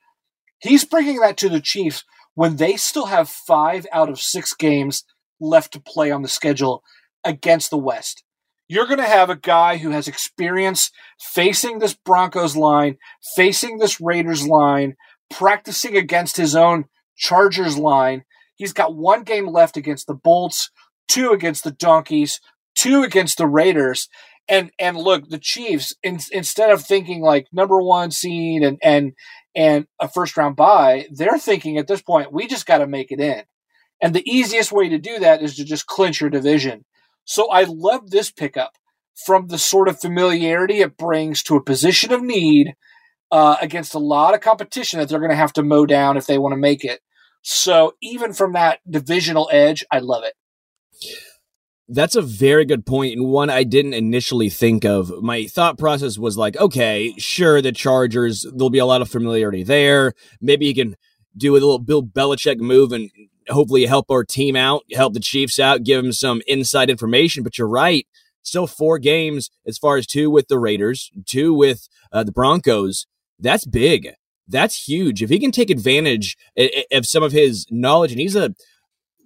He's 0.59 0.85
bringing 0.85 1.19
that 1.19 1.37
to 1.37 1.49
the 1.49 1.61
Chiefs 1.61 2.03
when 2.33 2.57
they 2.57 2.75
still 2.75 3.05
have 3.05 3.29
five 3.29 3.87
out 3.91 4.09
of 4.09 4.19
six 4.19 4.53
games 4.53 5.03
left 5.39 5.73
to 5.73 5.79
play 5.79 6.11
on 6.11 6.21
the 6.21 6.27
schedule 6.27 6.83
against 7.23 7.69
the 7.69 7.77
West. 7.77 8.23
You're 8.67 8.87
going 8.87 8.99
to 8.99 9.03
have 9.03 9.29
a 9.29 9.35
guy 9.35 9.77
who 9.77 9.91
has 9.91 10.07
experience 10.07 10.89
facing 11.19 11.79
this 11.79 11.93
Broncos 11.93 12.55
line, 12.55 12.97
facing 13.35 13.77
this 13.77 14.01
Raiders 14.01 14.47
line, 14.47 14.95
practicing 15.29 15.95
against 15.95 16.37
his 16.37 16.55
own 16.55 16.85
Chargers 17.15 17.77
line. 17.77 18.23
He's 18.55 18.73
got 18.73 18.95
one 18.95 19.23
game 19.23 19.47
left 19.47 19.77
against 19.77 20.07
the 20.07 20.15
Bolts, 20.15 20.71
two 21.07 21.31
against 21.31 21.63
the 21.63 21.71
Donkeys, 21.71 22.41
two 22.75 23.03
against 23.03 23.37
the 23.37 23.47
Raiders. 23.47 24.09
And 24.47 24.71
and 24.79 24.97
look, 24.97 25.29
the 25.29 25.39
Chiefs 25.39 25.95
in, 26.03 26.19
instead 26.31 26.71
of 26.71 26.83
thinking 26.83 27.21
like 27.21 27.47
number 27.51 27.81
one 27.81 28.11
seed 28.11 28.63
and 28.63 28.77
and 28.83 29.13
and 29.55 29.87
a 29.99 30.07
first 30.07 30.37
round 30.37 30.55
bye, 30.55 31.07
they're 31.11 31.39
thinking 31.39 31.77
at 31.77 31.87
this 31.87 32.01
point 32.01 32.33
we 32.33 32.47
just 32.47 32.65
got 32.65 32.79
to 32.79 32.87
make 32.87 33.11
it 33.11 33.19
in. 33.19 33.43
And 34.01 34.13
the 34.13 34.27
easiest 34.29 34.71
way 34.71 34.89
to 34.89 34.99
do 34.99 35.19
that 35.19 35.41
is 35.41 35.55
to 35.55 35.65
just 35.65 35.87
clinch 35.87 36.21
your 36.21 36.29
division. 36.29 36.85
So 37.25 37.49
I 37.49 37.63
love 37.63 38.11
this 38.11 38.31
pickup 38.31 38.77
from 39.25 39.47
the 39.47 39.57
sort 39.57 39.87
of 39.87 39.99
familiarity 39.99 40.79
it 40.79 40.97
brings 40.97 41.41
to 41.43 41.55
a 41.55 41.63
position 41.63 42.11
of 42.11 42.21
need 42.21 42.75
uh, 43.31 43.57
against 43.61 43.93
a 43.93 43.99
lot 43.99 44.33
of 44.33 44.41
competition 44.41 44.99
that 44.99 45.09
they're 45.09 45.19
going 45.19 45.31
to 45.31 45.35
have 45.35 45.53
to 45.53 45.63
mow 45.63 45.85
down 45.85 46.17
if 46.17 46.27
they 46.27 46.37
want 46.37 46.53
to 46.53 46.57
make 46.57 46.83
it. 46.83 47.01
So 47.41 47.93
even 48.01 48.33
from 48.33 48.53
that 48.53 48.79
divisional 48.89 49.49
edge, 49.51 49.83
I 49.91 49.99
love 49.99 50.23
it. 50.23 50.33
That's 51.87 52.15
a 52.15 52.21
very 52.21 52.65
good 52.65 52.83
point, 52.85 53.15
and 53.15 53.27
one 53.27 53.51
I 53.51 53.63
didn't 53.63 53.93
initially 53.93 54.49
think 54.49 54.85
of. 54.85 55.21
My 55.21 55.45
thought 55.45 55.77
process 55.77 56.17
was 56.17 56.35
like, 56.35 56.57
okay, 56.57 57.13
sure, 57.19 57.61
the 57.61 57.71
Chargers, 57.71 58.43
there'll 58.55 58.71
be 58.71 58.79
a 58.79 58.87
lot 58.87 59.03
of 59.03 59.09
familiarity 59.09 59.61
there. 59.61 60.13
Maybe 60.41 60.65
you 60.65 60.73
can 60.73 60.95
do 61.37 61.51
a 61.51 61.53
little 61.53 61.77
Bill 61.77 62.01
Belichick 62.01 62.57
move 62.57 62.91
and 62.91 63.11
hopefully 63.49 63.85
help 63.85 64.09
our 64.09 64.23
team 64.23 64.55
out, 64.55 64.83
help 64.93 65.13
the 65.13 65.19
Chiefs 65.19 65.59
out, 65.59 65.83
give 65.83 66.03
them 66.03 66.13
some 66.13 66.41
inside 66.47 66.89
information. 66.89 67.43
But 67.43 67.57
you're 67.57 67.67
right, 67.67 68.07
still 68.41 68.67
four 68.67 68.99
games 68.99 69.49
as 69.65 69.77
far 69.77 69.97
as 69.97 70.07
two 70.07 70.29
with 70.29 70.47
the 70.47 70.59
Raiders, 70.59 71.11
two 71.25 71.53
with 71.53 71.87
uh, 72.11 72.23
the 72.23 72.31
Broncos. 72.31 73.07
That's 73.39 73.65
big. 73.65 74.11
That's 74.47 74.87
huge. 74.87 75.23
If 75.23 75.29
he 75.29 75.39
can 75.39 75.51
take 75.51 75.69
advantage 75.69 76.37
of 76.91 77.05
some 77.05 77.23
of 77.23 77.31
his 77.31 77.65
knowledge, 77.69 78.11
and 78.11 78.19
he's 78.19 78.35
a 78.35 78.53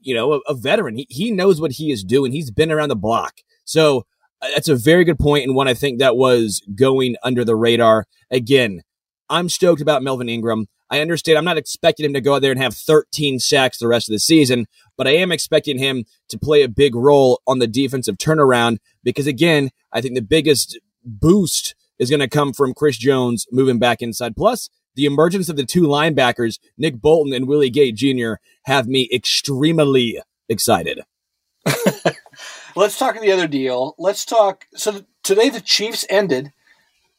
you 0.02 0.16
know, 0.16 0.34
a, 0.34 0.40
a 0.48 0.54
veteran. 0.54 0.96
He, 0.96 1.08
he 1.10 1.32
knows 1.32 1.60
what 1.60 1.74
he 1.74 1.92
is 1.92 2.06
doing. 2.06 2.32
He's 2.32 2.52
been 2.52 2.72
around 2.72 2.90
the 2.90 2.96
block. 2.96 3.42
So 3.66 4.06
That's 4.42 4.70
a 4.70 4.76
very 4.76 5.04
good 5.04 5.20
point 5.20 5.44
and 5.44 5.56
one 5.56 5.68
I 5.68 5.74
think 5.74 6.00
that 6.00 6.16
was 6.16 6.62
going 6.76 7.16
under 7.24 7.44
the 7.44 7.56
radar. 7.56 8.06
Again, 8.32 8.82
I'm 9.30 9.50
stoked 9.50 9.82
about 9.82 10.04
Melvin 10.04 10.30
Ingram. 10.30 10.68
I 10.90 11.02
understand 11.02 11.38
I'm 11.38 11.46
not 11.46 11.58
expecting 11.58 12.06
him 12.06 12.14
to 12.14 12.22
go 12.22 12.36
out 12.36 12.42
there 12.42 12.52
and 12.52 12.62
have 12.62 12.74
13 12.74 13.40
sacks 13.40 13.78
the 13.78 13.88
rest 13.88 14.10
of 14.10 14.14
the 14.14 14.20
season, 14.20 14.66
but 14.98 15.08
I 15.08 15.12
am 15.12 15.32
expecting 15.32 15.78
him 15.78 16.06
to 16.30 16.40
play 16.40 16.64
a 16.64 16.70
big 16.70 16.96
role 16.96 17.42
on 17.46 17.60
the 17.60 17.68
defensive 17.68 18.18
turnaround 18.18 18.78
because, 19.04 19.28
again, 19.28 19.70
I 19.94 20.02
think 20.02 20.16
the 20.16 20.22
biggest 20.22 20.80
boost 21.04 21.76
is 22.00 22.10
going 22.10 22.22
to 22.22 22.28
come 22.28 22.54
from 22.54 22.74
Chris 22.74 22.98
Jones 22.98 23.46
moving 23.52 23.78
back 23.78 24.02
inside. 24.02 24.36
Plus, 24.36 24.70
the 24.96 25.06
emergence 25.06 25.48
of 25.48 25.58
the 25.58 25.66
two 25.66 25.84
linebackers, 25.84 26.58
Nick 26.78 27.00
Bolton 27.00 27.34
and 27.34 27.48
Willie 27.48 27.70
Gay 27.70 27.92
Jr., 27.92 28.34
have 28.64 28.88
me 28.88 29.08
extremely 29.14 30.20
excited. 30.48 31.02
Let's 32.76 32.98
talk 32.98 33.20
the 33.20 33.32
other 33.32 33.48
deal. 33.48 33.96
Let's 34.00 34.26
talk. 34.26 34.66
So 34.76 35.02
today 35.24 35.50
the 35.50 35.62
Chiefs 35.62 36.06
ended 36.10 36.52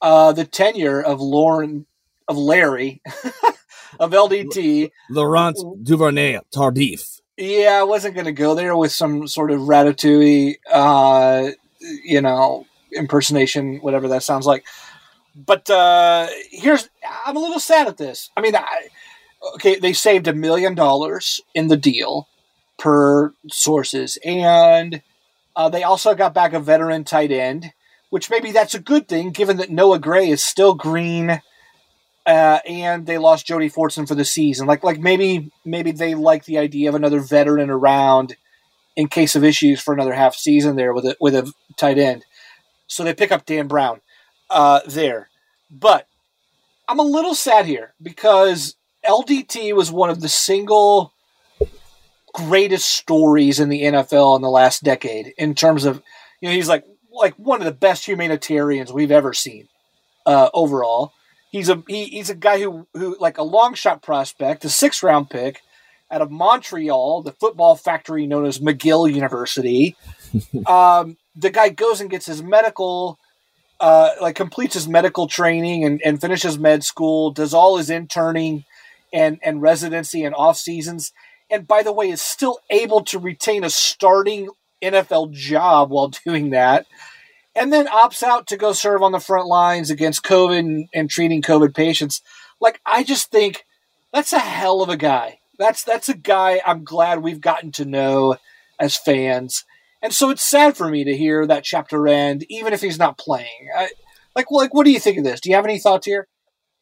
uh, 0.02 0.32
the 0.32 0.44
tenure 0.44 1.00
of 1.00 1.20
Laurent 1.20 1.86
of 2.30 2.38
Larry 2.38 3.02
of 3.98 4.12
LDT. 4.12 4.92
Laurent 5.10 5.58
Duvernay 5.82 6.38
Tardif. 6.54 7.20
Yeah, 7.36 7.78
I 7.80 7.82
wasn't 7.82 8.14
going 8.14 8.26
to 8.26 8.32
go 8.32 8.54
there 8.54 8.76
with 8.76 8.92
some 8.92 9.26
sort 9.26 9.50
of 9.50 9.60
ratatouille, 9.60 10.56
uh, 10.72 11.50
you 12.04 12.20
know, 12.20 12.66
impersonation, 12.92 13.78
whatever 13.78 14.08
that 14.08 14.22
sounds 14.22 14.46
like. 14.46 14.64
But 15.34 15.68
uh, 15.68 16.28
here's, 16.50 16.88
I'm 17.26 17.36
a 17.36 17.40
little 17.40 17.60
sad 17.60 17.88
at 17.88 17.96
this. 17.96 18.30
I 18.36 18.42
mean, 18.42 18.54
I, 18.54 18.88
okay, 19.54 19.76
they 19.78 19.92
saved 19.92 20.28
a 20.28 20.34
million 20.34 20.74
dollars 20.74 21.40
in 21.54 21.68
the 21.68 21.76
deal 21.76 22.28
per 22.78 23.32
sources, 23.48 24.18
and 24.24 25.02
uh, 25.56 25.68
they 25.68 25.82
also 25.82 26.14
got 26.14 26.34
back 26.34 26.52
a 26.52 26.60
veteran 26.60 27.04
tight 27.04 27.32
end, 27.32 27.72
which 28.10 28.30
maybe 28.30 28.52
that's 28.52 28.74
a 28.74 28.80
good 28.80 29.08
thing 29.08 29.30
given 29.30 29.56
that 29.56 29.70
Noah 29.70 29.98
Gray 29.98 30.28
is 30.28 30.44
still 30.44 30.74
green 30.74 31.40
uh, 32.26 32.58
and 32.66 33.06
they 33.06 33.18
lost 33.18 33.46
Jody 33.46 33.70
Fortson 33.70 34.06
for 34.06 34.14
the 34.14 34.24
season. 34.24 34.66
Like 34.66 34.84
like 34.84 34.98
maybe 34.98 35.50
maybe 35.64 35.92
they 35.92 36.14
like 36.14 36.44
the 36.44 36.58
idea 36.58 36.88
of 36.88 36.94
another 36.94 37.20
veteran 37.20 37.70
around 37.70 38.36
in 38.96 39.08
case 39.08 39.36
of 39.36 39.44
issues 39.44 39.80
for 39.80 39.94
another 39.94 40.12
half 40.12 40.34
season 40.34 40.76
there 40.76 40.92
with 40.92 41.06
a 41.06 41.16
with 41.20 41.34
a 41.34 41.52
tight 41.76 41.98
end. 41.98 42.24
So 42.86 43.04
they 43.04 43.14
pick 43.14 43.32
up 43.32 43.46
Dan 43.46 43.68
Brown 43.68 44.00
uh, 44.50 44.80
there, 44.86 45.28
but 45.70 46.06
I'm 46.88 46.98
a 46.98 47.04
little 47.04 47.34
sad 47.34 47.66
here 47.66 47.94
because 48.02 48.74
LDT 49.06 49.74
was 49.74 49.90
one 49.92 50.10
of 50.10 50.20
the 50.20 50.28
single 50.28 51.12
greatest 52.34 52.86
stories 52.86 53.58
in 53.58 53.68
the 53.68 53.82
NFL 53.82 54.36
in 54.36 54.42
the 54.42 54.50
last 54.50 54.82
decade 54.82 55.32
in 55.36 55.54
terms 55.54 55.84
of 55.84 56.02
you 56.40 56.48
know 56.48 56.54
he's 56.54 56.68
like 56.68 56.84
like 57.12 57.34
one 57.34 57.60
of 57.60 57.64
the 57.64 57.72
best 57.72 58.06
humanitarians 58.06 58.92
we've 58.92 59.10
ever 59.10 59.32
seen 59.32 59.68
uh, 60.26 60.48
overall 60.54 61.12
He's 61.50 61.68
a 61.68 61.82
he, 61.88 62.06
he's 62.06 62.30
a 62.30 62.34
guy 62.34 62.60
who 62.60 62.86
who 62.94 63.16
like 63.18 63.38
a 63.38 63.42
long 63.42 63.74
shot 63.74 64.02
prospect, 64.02 64.64
a 64.64 64.68
six 64.68 65.02
round 65.02 65.30
pick 65.30 65.60
out 66.10 66.22
of 66.22 66.30
Montreal, 66.30 67.22
the 67.22 67.32
football 67.32 67.76
factory 67.76 68.26
known 68.26 68.46
as 68.46 68.58
McGill 68.58 69.12
University. 69.12 69.96
um, 70.66 71.16
the 71.36 71.50
guy 71.50 71.68
goes 71.68 72.00
and 72.00 72.10
gets 72.10 72.26
his 72.26 72.42
medical, 72.42 73.18
uh, 73.80 74.10
like 74.20 74.36
completes 74.36 74.74
his 74.74 74.88
medical 74.88 75.26
training 75.26 75.84
and, 75.84 76.00
and 76.04 76.20
finishes 76.20 76.58
med 76.58 76.84
school, 76.84 77.30
does 77.32 77.54
all 77.54 77.76
his 77.76 77.90
interning 77.90 78.64
and 79.12 79.38
and 79.42 79.60
residency 79.60 80.24
and 80.24 80.36
off 80.36 80.56
seasons, 80.56 81.12
and 81.50 81.66
by 81.66 81.82
the 81.82 81.92
way, 81.92 82.10
is 82.10 82.22
still 82.22 82.60
able 82.70 83.02
to 83.02 83.18
retain 83.18 83.64
a 83.64 83.70
starting 83.70 84.48
NFL 84.80 85.32
job 85.32 85.90
while 85.90 86.08
doing 86.24 86.50
that 86.50 86.86
and 87.54 87.72
then 87.72 87.86
opts 87.86 88.22
out 88.22 88.46
to 88.48 88.56
go 88.56 88.72
serve 88.72 89.02
on 89.02 89.12
the 89.12 89.20
front 89.20 89.46
lines 89.46 89.90
against 89.90 90.24
COVID 90.24 90.58
and, 90.58 90.88
and 90.94 91.10
treating 91.10 91.42
COVID 91.42 91.74
patients. 91.74 92.22
Like 92.60 92.80
I 92.84 93.02
just 93.02 93.30
think 93.30 93.64
that's 94.12 94.32
a 94.32 94.38
hell 94.38 94.82
of 94.82 94.88
a 94.88 94.96
guy. 94.96 95.38
That's 95.58 95.84
that's 95.84 96.08
a 96.08 96.16
guy 96.16 96.60
I'm 96.66 96.84
glad 96.84 97.22
we've 97.22 97.40
gotten 97.40 97.72
to 97.72 97.84
know 97.84 98.36
as 98.78 98.96
fans. 98.96 99.64
And 100.02 100.12
so 100.12 100.30
it's 100.30 100.48
sad 100.48 100.76
for 100.76 100.88
me 100.88 101.04
to 101.04 101.16
hear 101.16 101.46
that 101.46 101.64
chapter 101.64 102.08
end, 102.08 102.44
even 102.48 102.72
if 102.72 102.80
he's 102.80 102.98
not 102.98 103.18
playing. 103.18 103.68
I, 103.76 103.90
like, 104.34 104.46
like, 104.50 104.72
what 104.72 104.84
do 104.84 104.92
you 104.92 105.00
think 105.00 105.18
of 105.18 105.24
this? 105.24 105.40
Do 105.40 105.50
you 105.50 105.56
have 105.56 105.66
any 105.66 105.78
thoughts 105.78 106.06
here? 106.06 106.26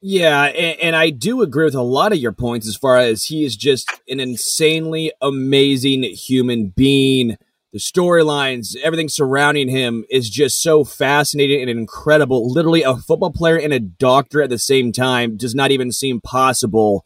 Yeah, 0.00 0.44
and, 0.44 0.80
and, 0.80 0.96
I 0.96 1.10
do 1.10 1.42
agree 1.42 1.64
with 1.64 1.74
a 1.74 1.82
lot 1.82 2.12
of 2.12 2.18
your 2.18 2.30
points 2.30 2.68
as 2.68 2.76
far 2.76 2.98
as 2.98 3.24
he 3.24 3.44
is 3.44 3.56
just 3.56 3.90
an 4.08 4.20
insanely 4.20 5.12
amazing 5.20 6.04
human 6.04 6.68
being 6.68 7.36
the 7.72 7.78
storylines, 7.78 8.76
everything 8.76 9.08
surrounding 9.08 9.68
him 9.68 10.04
is 10.08 10.30
just 10.30 10.62
so 10.62 10.84
fascinating 10.84 11.60
and 11.60 11.70
incredible. 11.70 12.50
Literally, 12.50 12.82
a 12.82 12.96
football 12.96 13.30
player 13.30 13.58
and 13.58 13.72
a 13.72 13.80
doctor 13.80 14.40
at 14.40 14.48
the 14.48 14.58
same 14.58 14.90
time 14.90 15.36
does 15.36 15.54
not 15.54 15.70
even 15.70 15.92
seem 15.92 16.20
possible. 16.20 17.04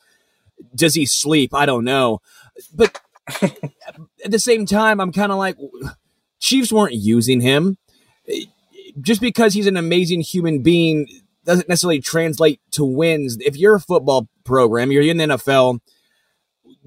Does 0.74 0.94
he 0.94 1.04
sleep? 1.04 1.52
I 1.52 1.66
don't 1.66 1.84
know. 1.84 2.20
But 2.72 3.00
at 3.42 4.30
the 4.30 4.38
same 4.38 4.64
time, 4.64 5.00
I'm 5.00 5.12
kind 5.12 5.32
of 5.32 5.38
like, 5.38 5.56
Chiefs 6.38 6.72
weren't 6.72 6.94
using 6.94 7.40
him. 7.40 7.76
Just 9.00 9.20
because 9.20 9.54
he's 9.54 9.66
an 9.66 9.76
amazing 9.76 10.20
human 10.20 10.62
being 10.62 11.08
doesn't 11.44 11.68
necessarily 11.68 12.00
translate 12.00 12.60
to 12.72 12.84
wins. 12.84 13.36
If 13.40 13.56
you're 13.56 13.76
a 13.76 13.80
football 13.80 14.28
program, 14.44 14.92
you're 14.92 15.02
in 15.02 15.16
the 15.16 15.24
NFL, 15.24 15.80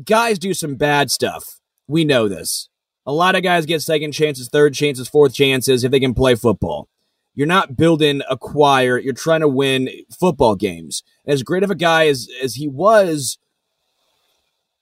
guys 0.06 0.40
do 0.40 0.54
some 0.54 0.76
bad 0.76 1.12
stuff. 1.12 1.60
We 1.88 2.06
know 2.06 2.28
this 2.30 2.70
a 3.06 3.14
lot 3.14 3.36
of 3.36 3.44
guys 3.44 3.66
get 3.66 3.82
second 3.82 4.12
chances, 4.12 4.50
third 4.50 4.74
chances, 4.74 5.08
fourth 5.08 5.34
chances 5.34 5.84
if 5.84 5.92
they 5.92 6.00
can 6.00 6.14
play 6.14 6.36
football. 6.36 6.90
You're 7.34 7.48
not 7.48 7.76
building 7.76 8.22
a 8.30 8.38
choir, 8.38 8.98
you're 8.98 9.14
trying 9.14 9.42
to 9.42 9.48
win 9.48 9.90
football 10.18 10.56
games. 10.56 11.04
As 11.28 11.44
great 11.44 11.64
of 11.64 11.72
a 11.72 11.76
guy 11.76 12.08
as, 12.08 12.30
as 12.42 12.56
he 12.56 12.68
was, 12.68 13.38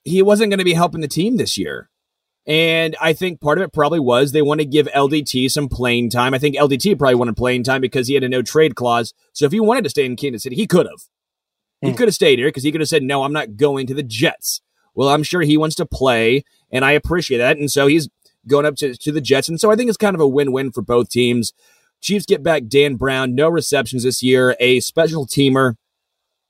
he 0.04 0.22
wasn't 0.22 0.52
going 0.52 0.60
to 0.60 0.66
be 0.66 0.74
helping 0.74 1.02
the 1.02 1.08
team 1.08 1.38
this 1.38 1.58
year. 1.58 1.90
And 2.46 2.96
I 3.00 3.14
think 3.14 3.40
part 3.40 3.58
of 3.58 3.64
it 3.64 3.74
probably 3.74 4.00
was 4.00 4.32
they 4.32 4.42
want 4.42 4.60
to 4.60 4.66
give 4.66 4.88
LDT 4.88 5.50
some 5.50 5.70
playing 5.70 6.10
time. 6.10 6.34
I 6.34 6.40
think 6.40 6.56
LDT 6.56 7.00
probably 7.00 7.16
wanted 7.16 7.38
playing 7.38 7.64
time 7.64 7.82
because 7.82 8.08
he 8.08 8.16
had 8.16 8.24
a 8.24 8.30
no 8.30 8.42
trade 8.42 8.76
clause. 8.76 9.14
So 9.32 9.46
if 9.46 9.54
he 9.54 9.62
wanted 9.62 9.86
to 9.86 9.90
stay 9.90 10.06
in 10.06 10.18
Kansas 10.18 10.44
City, 10.44 10.58
he 10.58 10.68
could 10.68 10.86
have. 10.86 11.08
He 11.82 11.92
hmm. 11.92 11.96
could 11.96 12.08
have 12.10 12.16
stayed 12.16 12.40
here 12.40 12.50
because 12.50 12.64
he 12.64 12.72
could 12.72 12.82
have 12.82 12.90
said, 12.90 13.04
no, 13.04 13.24
I'm 13.24 13.34
not 13.34 13.56
going 13.56 13.88
to 13.88 13.94
the 13.94 14.04
Jets. 14.04 14.62
Well, 14.94 15.10
I'm 15.10 15.24
sure 15.24 15.42
he 15.42 15.58
wants 15.58 15.76
to 15.78 15.86
play, 15.86 16.44
and 16.74 16.84
I 16.84 16.92
appreciate 16.92 17.38
that. 17.38 17.58
And 17.58 17.72
so 17.72 17.88
he's 17.88 18.10
going 18.48 18.66
up 18.66 18.76
to, 18.78 18.96
to 18.98 19.12
the 19.12 19.22
Jets. 19.22 19.48
And 19.48 19.60
so 19.60 19.72
I 19.72 19.78
think 19.78 19.88
it's 19.88 19.98
kind 19.98 20.16
of 20.16 20.20
a 20.20 20.28
win 20.28 20.52
win 20.52 20.72
for 20.72 20.82
both 20.82 21.08
teams. 21.08 21.54
Chiefs 22.02 22.26
get 22.26 22.44
back 22.44 22.68
Dan 22.68 22.96
Brown, 22.96 23.34
no 23.34 23.48
receptions 23.48 24.04
this 24.04 24.22
year, 24.22 24.58
a 24.60 24.82
special 24.82 25.26
teamer. 25.26 25.76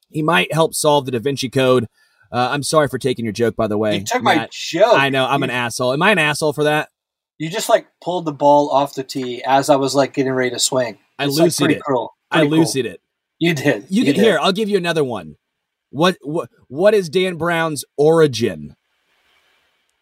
He 0.09 0.23
might 0.23 0.51
help 0.51 0.73
solve 0.73 1.05
the 1.05 1.11
Da 1.11 1.19
Vinci 1.19 1.49
Code. 1.49 1.87
Uh, 2.31 2.49
I'm 2.49 2.63
sorry 2.63 2.87
for 2.87 2.97
taking 2.97 3.25
your 3.25 3.33
joke, 3.33 3.55
by 3.55 3.67
the 3.67 3.77
way. 3.77 3.97
You 3.97 4.03
took 4.03 4.23
Matt. 4.23 4.37
my 4.37 4.47
joke. 4.51 4.95
I 4.95 5.09
know. 5.09 5.27
I'm 5.27 5.41
you, 5.41 5.45
an 5.45 5.49
asshole. 5.51 5.93
Am 5.93 6.01
I 6.01 6.11
an 6.11 6.17
asshole 6.17 6.53
for 6.53 6.63
that? 6.63 6.89
You 7.37 7.49
just 7.49 7.69
like 7.69 7.87
pulled 8.01 8.25
the 8.25 8.31
ball 8.31 8.71
off 8.71 8.95
the 8.95 9.03
tee 9.03 9.43
as 9.43 9.69
I 9.69 9.75
was 9.75 9.93
like 9.93 10.13
getting 10.13 10.31
ready 10.31 10.49
to 10.51 10.59
swing. 10.59 10.97
I 11.19 11.25
loosened 11.25 11.69
like, 11.69 11.81
it. 11.87 12.07
I 12.31 12.43
loosened 12.43 12.87
it. 12.87 13.01
You 13.37 13.53
did. 13.53 13.85
You, 13.89 14.03
you 14.03 14.13
did. 14.13 14.23
Here, 14.23 14.39
I'll 14.39 14.51
give 14.51 14.69
you 14.69 14.77
another 14.77 15.03
one. 15.03 15.35
What 15.89 16.17
what 16.21 16.49
what 16.69 16.95
is 16.95 17.09
Dan 17.09 17.35
Brown's 17.35 17.85
origin? 17.97 18.75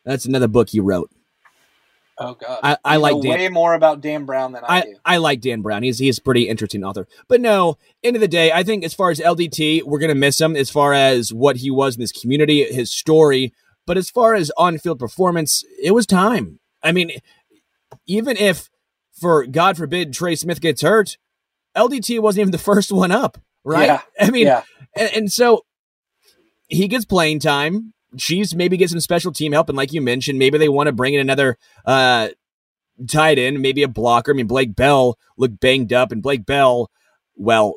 That's 0.05 0.25
another 0.25 0.48
book 0.48 0.70
he 0.70 0.79
wrote. 0.79 1.12
Oh 2.17 2.36
God, 2.36 2.60
I, 2.62 2.77
I 2.86 2.98
like 2.98 3.20
Dan, 3.22 3.31
way 3.31 3.50
more 3.50 3.74
about 3.74 4.01
Dan 4.01 4.25
Brown 4.25 4.51
than 4.51 4.63
I, 4.63 4.77
I, 4.77 4.81
do. 4.81 4.96
I 5.03 5.17
like 5.17 5.41
Dan 5.41 5.62
Brown. 5.62 5.81
He's 5.81 5.98
he's 5.98 6.20
a 6.20 6.22
pretty 6.22 6.48
interesting 6.48 6.84
author. 6.84 7.08
But 7.27 7.41
no, 7.41 7.77
end 8.03 8.15
of 8.15 8.22
the 8.22 8.27
day, 8.27 8.51
I 8.51 8.63
think 8.63 8.84
as 8.84 8.93
far 8.93 9.10
as 9.10 9.20
LDT, 9.20 9.84
we're 9.84 9.98
gonna 9.98 10.13
miss 10.13 10.39
him 10.39 10.55
as 10.55 10.70
far 10.70 10.93
as 10.93 11.34
what 11.34 11.58
he 11.58 11.72
was 11.72 11.96
in 11.96 12.01
this 12.01 12.12
community, 12.12 12.63
his 12.65 12.91
story. 12.91 13.53
But 13.88 13.98
as 13.98 14.10
far 14.10 14.36
as 14.36 14.51
on-field 14.58 15.00
performance, 15.00 15.63
it 15.81 15.91
was 15.91 16.05
time. 16.05 16.60
I 16.84 16.91
mean, 16.91 17.12
even 18.05 18.38
if, 18.38 18.70
for 19.20 19.46
God 19.46 19.77
forbid, 19.77 20.13
Trey 20.13 20.36
Smith 20.36 20.62
gets 20.62 20.81
hurt, 20.81 21.17
LDT 21.75 22.20
wasn't 22.20 22.41
even 22.41 22.51
the 22.51 22.58
first 22.60 22.91
one 22.91 23.12
up, 23.12 23.39
right? 23.63 23.88
Yeah. 23.88 24.01
I 24.20 24.29
mean, 24.29 24.46
yeah. 24.46 24.63
and, 24.96 25.10
and 25.15 25.31
so 25.31 25.65
he 26.67 26.88
gets 26.88 27.05
playing 27.05 27.39
time. 27.39 27.93
Chiefs 28.18 28.53
maybe 28.53 28.77
get 28.77 28.89
some 28.89 29.00
special 29.00 29.32
team 29.32 29.51
help, 29.51 29.70
and 29.70 29.77
like 29.77 29.94
you 29.94 30.01
mentioned, 30.01 30.39
maybe 30.39 30.58
they 30.58 30.70
want 30.70 30.88
to 30.88 30.94
bring 30.94 31.13
in 31.13 31.20
another 31.20 31.58
uh, 31.86 32.30
tight 33.08 33.39
end, 33.39 33.62
maybe 33.62 33.84
a 33.84 33.88
blocker. 33.88 34.32
I 34.32 34.36
mean, 34.36 34.48
Blake 34.48 34.75
Bell 34.75 35.18
looked 35.38 35.60
banged 35.60 35.94
up, 35.94 36.12
and 36.12 36.22
Blake 36.22 36.46
Bell, 36.46 36.89
well, 37.36 37.75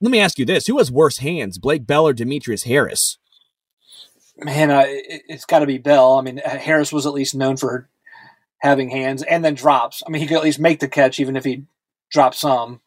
let 0.00 0.10
me 0.10 0.20
ask 0.20 0.38
you 0.38 0.44
this: 0.44 0.66
Who 0.66 0.78
has 0.78 0.90
worse 0.90 1.18
hands, 1.18 1.58
Blake 1.58 1.86
Bell 1.86 2.06
or 2.06 2.12
Demetrius 2.12 2.64
Harris? 2.64 3.18
Man, 4.36 4.70
uh, 4.70 4.84
it, 4.86 5.22
has 5.28 5.44
got 5.44 5.60
to 5.60 5.66
be 5.66 5.78
Bell. 5.78 6.18
I 6.18 6.22
mean, 6.22 6.40
uh, 6.44 6.58
Harris 6.58 6.92
was 6.92 7.06
at 7.06 7.12
least 7.12 7.34
known 7.34 7.56
for 7.56 7.88
having 8.58 8.90
hands 8.90 9.22
and 9.22 9.44
then 9.44 9.54
drops. 9.54 10.02
I 10.06 10.10
mean, 10.10 10.22
he 10.22 10.28
could 10.28 10.36
at 10.36 10.44
least 10.44 10.58
make 10.58 10.80
the 10.80 10.88
catch, 10.88 11.20
even 11.20 11.36
if 11.36 11.44
he 11.44 11.64
dropped 12.10 12.36
some. 12.36 12.80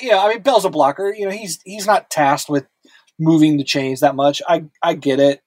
Yeah, 0.00 0.18
I 0.18 0.28
mean, 0.28 0.42
Bell's 0.42 0.64
a 0.64 0.70
blocker. 0.70 1.12
You 1.12 1.26
know, 1.26 1.32
he's 1.32 1.60
he's 1.64 1.86
not 1.86 2.10
tasked 2.10 2.48
with 2.48 2.66
moving 3.18 3.56
the 3.56 3.64
chains 3.64 4.00
that 4.00 4.14
much. 4.14 4.40
I 4.48 4.64
I 4.82 4.94
get 4.94 5.20
it. 5.20 5.41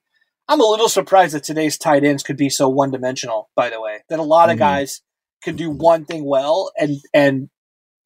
I'm 0.48 0.62
a 0.62 0.66
little 0.66 0.90
surprised 0.90 1.34
that 1.34 1.44
today's 1.44 1.78
tight 1.78 2.04
ends 2.04 2.24
could 2.24 2.38
be 2.38 2.50
so 2.50 2.70
one 2.70 2.92
dimensional. 2.92 3.50
By 3.56 3.70
the 3.70 3.82
way, 3.82 4.00
that 4.10 4.20
a 4.20 4.24
lot 4.24 4.50
of 4.50 4.56
mm-hmm. 4.56 4.60
guys 4.60 5.02
can 5.44 5.56
do 5.56 5.70
one 5.70 6.06
thing 6.06 6.26
well 6.26 6.72
and 6.78 6.98
and 7.14 7.50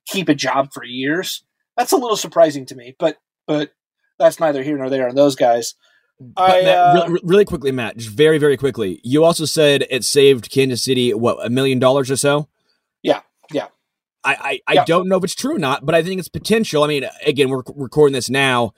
keep 0.07 0.29
a 0.29 0.35
job 0.35 0.69
for 0.73 0.83
years. 0.83 1.43
That's 1.77 1.91
a 1.91 1.97
little 1.97 2.17
surprising 2.17 2.65
to 2.67 2.75
me, 2.75 2.95
but 2.99 3.17
but 3.47 3.71
that's 4.17 4.39
neither 4.39 4.63
here 4.63 4.77
nor 4.77 4.89
there 4.89 5.07
on 5.09 5.15
those 5.15 5.35
guys. 5.35 5.75
But 6.19 6.51
I, 6.51 6.61
Matt, 6.63 6.77
uh, 6.77 7.09
re- 7.09 7.19
really 7.23 7.45
quickly, 7.45 7.71
Matt, 7.71 7.97
just 7.97 8.09
very, 8.09 8.37
very 8.37 8.57
quickly. 8.57 8.99
You 9.03 9.23
also 9.23 9.45
said 9.45 9.85
it 9.89 10.03
saved 10.03 10.49
Kansas 10.51 10.83
City 10.83 11.13
what 11.13 11.43
a 11.45 11.49
million 11.49 11.79
dollars 11.79 12.11
or 12.11 12.17
so. 12.17 12.49
Yeah, 13.01 13.21
yeah. 13.51 13.67
I, 14.25 14.35
I, 14.35 14.59
I 14.67 14.73
Yeah. 14.73 14.85
don't 14.85 15.07
know 15.07 15.15
if 15.15 15.23
it's 15.23 15.35
true 15.35 15.55
or 15.55 15.59
not, 15.59 15.85
but 15.85 15.95
I 15.95 16.03
think 16.03 16.19
it's 16.19 16.27
potential. 16.27 16.83
I 16.83 16.87
mean, 16.87 17.05
again, 17.25 17.49
we're 17.49 17.63
recording 17.73 18.13
this 18.13 18.29
now. 18.29 18.73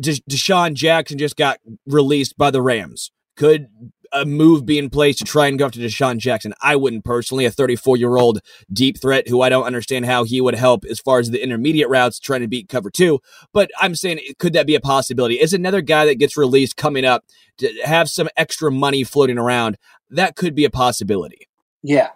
Des- 0.00 0.22
DeSean 0.30 0.74
Jackson 0.74 1.18
just 1.18 1.36
got 1.36 1.58
released 1.86 2.36
by 2.36 2.50
the 2.50 2.62
Rams. 2.62 3.10
Could 3.36 3.68
a 4.12 4.24
move 4.24 4.64
be 4.64 4.78
in 4.78 4.90
place 4.90 5.16
to 5.16 5.24
try 5.24 5.48
and 5.48 5.58
go 5.58 5.66
after 5.66 5.80
DeSean 5.80 6.18
Jackson? 6.18 6.54
I 6.62 6.76
wouldn't 6.76 7.04
personally. 7.04 7.44
A 7.44 7.50
34 7.50 7.96
year 7.96 8.16
old 8.16 8.40
deep 8.72 9.00
threat 9.00 9.28
who 9.28 9.42
I 9.42 9.48
don't 9.48 9.64
understand 9.64 10.06
how 10.06 10.24
he 10.24 10.40
would 10.40 10.54
help 10.54 10.84
as 10.84 11.00
far 11.00 11.18
as 11.18 11.30
the 11.30 11.42
intermediate 11.42 11.88
routes 11.88 12.20
trying 12.20 12.40
to 12.40 12.48
beat 12.48 12.68
cover 12.68 12.90
two. 12.90 13.20
But 13.52 13.70
I'm 13.80 13.94
saying, 13.94 14.20
could 14.38 14.52
that 14.52 14.66
be 14.66 14.76
a 14.76 14.80
possibility? 14.80 15.40
Is 15.40 15.52
another 15.52 15.80
guy 15.80 16.06
that 16.06 16.18
gets 16.18 16.36
released 16.36 16.76
coming 16.76 17.04
up 17.04 17.24
to 17.58 17.72
have 17.84 18.08
some 18.08 18.28
extra 18.36 18.70
money 18.70 19.04
floating 19.04 19.38
around? 19.38 19.76
That 20.10 20.36
could 20.36 20.54
be 20.54 20.64
a 20.64 20.70
possibility. 20.70 21.48
Yeah. 21.82 22.10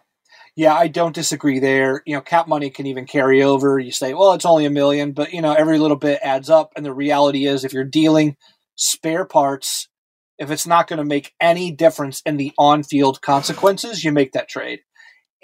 Yeah, 0.58 0.74
I 0.74 0.88
don't 0.88 1.14
disagree 1.14 1.60
there. 1.60 2.02
You 2.04 2.16
know, 2.16 2.20
cap 2.20 2.48
money 2.48 2.68
can 2.68 2.86
even 2.86 3.06
carry 3.06 3.44
over. 3.44 3.78
You 3.78 3.92
say, 3.92 4.12
well, 4.12 4.32
it's 4.32 4.44
only 4.44 4.64
a 4.64 4.70
million, 4.70 5.12
but 5.12 5.32
you 5.32 5.40
know, 5.40 5.52
every 5.52 5.78
little 5.78 5.96
bit 5.96 6.18
adds 6.20 6.50
up. 6.50 6.72
And 6.74 6.84
the 6.84 6.92
reality 6.92 7.46
is, 7.46 7.64
if 7.64 7.72
you're 7.72 7.84
dealing 7.84 8.36
spare 8.74 9.24
parts, 9.24 9.88
if 10.36 10.50
it's 10.50 10.66
not 10.66 10.88
going 10.88 10.98
to 10.98 11.04
make 11.04 11.32
any 11.40 11.70
difference 11.70 12.22
in 12.26 12.38
the 12.38 12.50
on-field 12.58 13.22
consequences, 13.22 14.02
you 14.02 14.10
make 14.10 14.32
that 14.32 14.48
trade. 14.48 14.80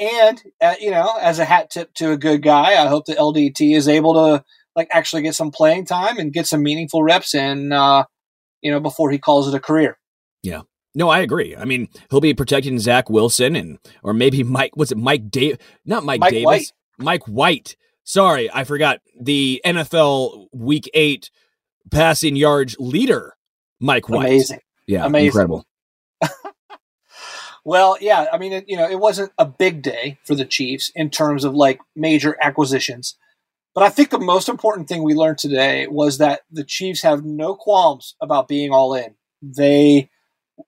And 0.00 0.42
uh, 0.60 0.74
you 0.80 0.90
know, 0.90 1.16
as 1.22 1.38
a 1.38 1.44
hat 1.44 1.70
tip 1.70 1.94
to 1.94 2.10
a 2.10 2.18
good 2.18 2.42
guy, 2.42 2.82
I 2.82 2.88
hope 2.88 3.04
that 3.04 3.16
LDT 3.16 3.76
is 3.76 3.86
able 3.86 4.14
to 4.14 4.42
like 4.74 4.88
actually 4.90 5.22
get 5.22 5.36
some 5.36 5.52
playing 5.52 5.86
time 5.86 6.18
and 6.18 6.32
get 6.32 6.48
some 6.48 6.64
meaningful 6.64 7.04
reps 7.04 7.36
in. 7.36 7.70
Uh, 7.70 8.02
you 8.62 8.72
know, 8.72 8.80
before 8.80 9.12
he 9.12 9.18
calls 9.18 9.46
it 9.46 9.56
a 9.56 9.60
career. 9.60 9.96
No, 10.94 11.08
I 11.08 11.20
agree. 11.20 11.56
I 11.56 11.64
mean, 11.64 11.88
he'll 12.10 12.20
be 12.20 12.34
protecting 12.34 12.78
Zach 12.78 13.10
Wilson 13.10 13.56
and 13.56 13.78
or 14.02 14.14
maybe 14.14 14.42
Mike. 14.42 14.76
What's 14.76 14.92
it? 14.92 14.98
Mike 14.98 15.30
Dave? 15.30 15.58
Not 15.84 16.04
Mike, 16.04 16.20
Mike 16.20 16.30
Davis. 16.32 16.44
White. 16.44 16.72
Mike 16.98 17.24
White. 17.24 17.76
Sorry, 18.04 18.50
I 18.52 18.64
forgot 18.64 19.00
the 19.20 19.60
NFL 19.64 20.48
Week 20.52 20.88
Eight 20.94 21.30
passing 21.90 22.36
yards 22.36 22.76
leader, 22.78 23.34
Mike 23.80 24.08
White. 24.08 24.26
Amazing. 24.26 24.60
Yeah, 24.86 25.06
Amazing. 25.06 25.26
incredible. 25.26 25.66
Well, 27.64 27.96
yeah, 28.00 28.26
I 28.30 28.36
mean, 28.36 28.52
it, 28.52 28.64
you 28.68 28.76
know, 28.76 28.88
it 28.88 29.00
wasn't 29.00 29.32
a 29.38 29.46
big 29.46 29.82
day 29.82 30.18
for 30.24 30.34
the 30.34 30.44
Chiefs 30.44 30.92
in 30.94 31.08
terms 31.08 31.44
of 31.44 31.54
like 31.54 31.80
major 31.96 32.36
acquisitions. 32.40 33.16
But 33.74 33.84
I 33.84 33.88
think 33.88 34.10
the 34.10 34.18
most 34.18 34.48
important 34.48 34.86
thing 34.86 35.02
we 35.02 35.14
learned 35.14 35.38
today 35.38 35.86
was 35.86 36.18
that 36.18 36.42
the 36.50 36.62
Chiefs 36.62 37.02
have 37.02 37.24
no 37.24 37.54
qualms 37.56 38.14
about 38.20 38.48
being 38.48 38.70
all 38.70 38.94
in. 38.94 39.14
They 39.40 40.10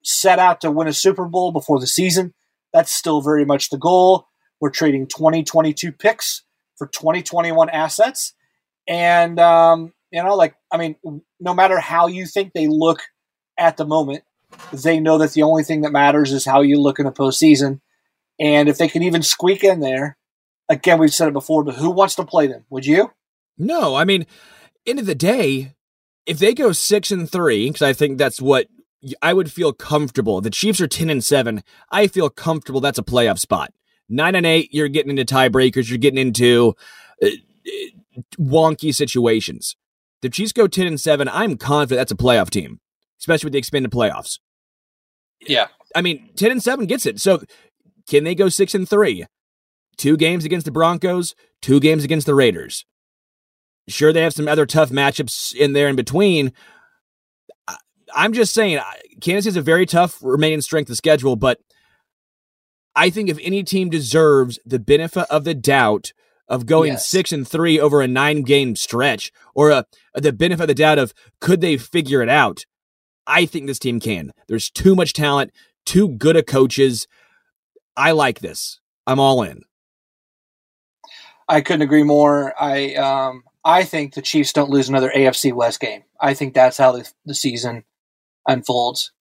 set 0.02 0.38
out 0.38 0.60
to 0.60 0.70
win 0.70 0.88
a 0.88 0.92
Super 0.92 1.26
Bowl 1.26 1.52
before 1.52 1.80
the 1.80 1.86
season. 1.86 2.34
That's 2.72 2.92
still 2.92 3.20
very 3.20 3.44
much 3.44 3.70
the 3.70 3.78
goal. 3.78 4.28
We're 4.60 4.70
trading 4.70 5.06
2022 5.06 5.92
picks 5.92 6.42
for 6.76 6.86
2021 6.86 7.70
assets. 7.70 8.34
And, 8.88 9.38
um, 9.38 9.92
you 10.10 10.22
know, 10.22 10.34
like, 10.34 10.54
I 10.70 10.76
mean, 10.76 10.96
no 11.40 11.54
matter 11.54 11.78
how 11.78 12.06
you 12.06 12.26
think 12.26 12.52
they 12.52 12.68
look 12.68 13.00
at 13.58 13.76
the 13.76 13.86
moment, 13.86 14.24
they 14.72 15.00
know 15.00 15.18
that 15.18 15.32
the 15.32 15.42
only 15.42 15.64
thing 15.64 15.82
that 15.82 15.92
matters 15.92 16.32
is 16.32 16.44
how 16.44 16.62
you 16.62 16.80
look 16.80 16.98
in 16.98 17.06
the 17.06 17.12
postseason. 17.12 17.80
And 18.38 18.68
if 18.68 18.78
they 18.78 18.88
can 18.88 19.02
even 19.02 19.22
squeak 19.22 19.64
in 19.64 19.80
there, 19.80 20.16
again, 20.68 20.98
we've 20.98 21.12
said 21.12 21.28
it 21.28 21.34
before, 21.34 21.64
but 21.64 21.74
who 21.74 21.90
wants 21.90 22.14
to 22.16 22.24
play 22.24 22.46
them? 22.46 22.64
Would 22.70 22.86
you? 22.86 23.12
No, 23.58 23.94
I 23.94 24.04
mean, 24.04 24.26
end 24.86 24.98
of 24.98 25.06
the 25.06 25.14
day, 25.14 25.74
if 26.26 26.38
they 26.38 26.54
go 26.54 26.72
six 26.72 27.10
and 27.10 27.30
three, 27.30 27.68
because 27.68 27.82
I 27.82 27.92
think 27.92 28.18
that's 28.18 28.40
what 28.40 28.66
I 29.22 29.32
would 29.32 29.52
feel 29.52 29.72
comfortable. 29.72 30.40
The 30.40 30.50
Chiefs 30.50 30.80
are 30.80 30.86
ten 30.86 31.10
and 31.10 31.24
seven. 31.24 31.62
I 31.90 32.06
feel 32.06 32.30
comfortable. 32.30 32.80
That's 32.80 32.98
a 32.98 33.04
playoff 33.04 33.38
spot. 33.38 33.72
Nine 34.08 34.34
and 34.34 34.46
eight, 34.46 34.72
you're 34.72 34.88
getting 34.88 35.16
into 35.16 35.24
tiebreakers. 35.24 35.88
You're 35.88 35.98
getting 35.98 36.18
into 36.18 36.74
uh, 37.22 37.26
uh, 37.26 38.20
wonky 38.38 38.94
situations. 38.94 39.76
The 40.22 40.30
Chiefs 40.30 40.52
go 40.52 40.66
ten 40.66 40.86
and 40.86 41.00
seven. 41.00 41.28
I'm 41.28 41.56
confident 41.56 41.98
that's 41.98 42.12
a 42.12 42.16
playoff 42.16 42.50
team, 42.50 42.80
especially 43.20 43.48
with 43.48 43.52
the 43.52 43.58
expanded 43.58 43.92
playoffs. 43.92 44.38
Yeah. 45.40 45.68
I 45.94 46.02
mean, 46.02 46.30
ten 46.36 46.50
and 46.50 46.62
seven 46.62 46.86
gets 46.86 47.06
it. 47.06 47.20
So, 47.20 47.42
can 48.08 48.24
they 48.24 48.34
go 48.34 48.48
six 48.48 48.74
and 48.74 48.88
three? 48.88 49.26
Two 49.96 50.16
games 50.16 50.44
against 50.44 50.66
the 50.66 50.72
Broncos, 50.72 51.34
two 51.62 51.80
games 51.80 52.04
against 52.04 52.26
the 52.26 52.34
Raiders. 52.34 52.84
Sure, 53.88 54.12
they 54.12 54.22
have 54.22 54.34
some 54.34 54.48
other 54.48 54.66
tough 54.66 54.90
matchups 54.90 55.54
in 55.54 55.72
there 55.72 55.88
in 55.88 55.96
between. 55.96 56.52
I'm 58.14 58.32
just 58.32 58.54
saying, 58.54 58.80
Kansas 59.20 59.54
has 59.54 59.56
a 59.56 59.62
very 59.62 59.86
tough 59.86 60.18
remaining 60.22 60.60
strength 60.60 60.90
of 60.90 60.96
schedule, 60.96 61.36
but 61.36 61.58
I 62.94 63.10
think 63.10 63.28
if 63.28 63.38
any 63.42 63.62
team 63.62 63.90
deserves 63.90 64.58
the 64.64 64.78
benefit 64.78 65.26
of 65.30 65.44
the 65.44 65.54
doubt 65.54 66.12
of 66.48 66.66
going 66.66 66.92
Yes. 66.92 67.06
six 67.08 67.32
and 67.32 67.46
three 67.46 67.78
over 67.80 68.00
a 68.00 68.08
nine 68.08 68.42
game 68.42 68.76
stretch, 68.76 69.32
or 69.54 69.70
a, 69.70 69.84
the 70.14 70.32
benefit 70.32 70.62
of 70.62 70.68
the 70.68 70.74
doubt 70.74 70.98
of 70.98 71.12
could 71.40 71.60
they 71.60 71.76
figure 71.76 72.22
it 72.22 72.28
out, 72.28 72.64
I 73.26 73.46
think 73.46 73.66
this 73.66 73.80
team 73.80 73.98
can. 73.98 74.32
There's 74.48 74.70
too 74.70 74.94
much 74.94 75.12
talent, 75.12 75.52
too 75.84 76.08
good 76.08 76.36
of 76.36 76.46
coaches. 76.46 77.08
I 77.96 78.12
like 78.12 78.38
this. 78.40 78.80
I'm 79.06 79.18
all 79.18 79.42
in. 79.42 79.62
I 81.48 81.60
couldn't 81.60 81.82
agree 81.82 82.02
more. 82.02 82.54
I 82.60 82.94
um, 82.94 83.44
I 83.64 83.84
think 83.84 84.14
the 84.14 84.22
Chiefs 84.22 84.52
don't 84.52 84.70
lose 84.70 84.88
another 84.88 85.12
AFC 85.14 85.52
West 85.52 85.80
game. 85.80 86.02
I 86.20 86.34
think 86.34 86.54
that's 86.54 86.78
how 86.78 86.92
the, 86.92 87.10
the 87.24 87.34
season 87.34 87.84
unfolds. 88.46 89.12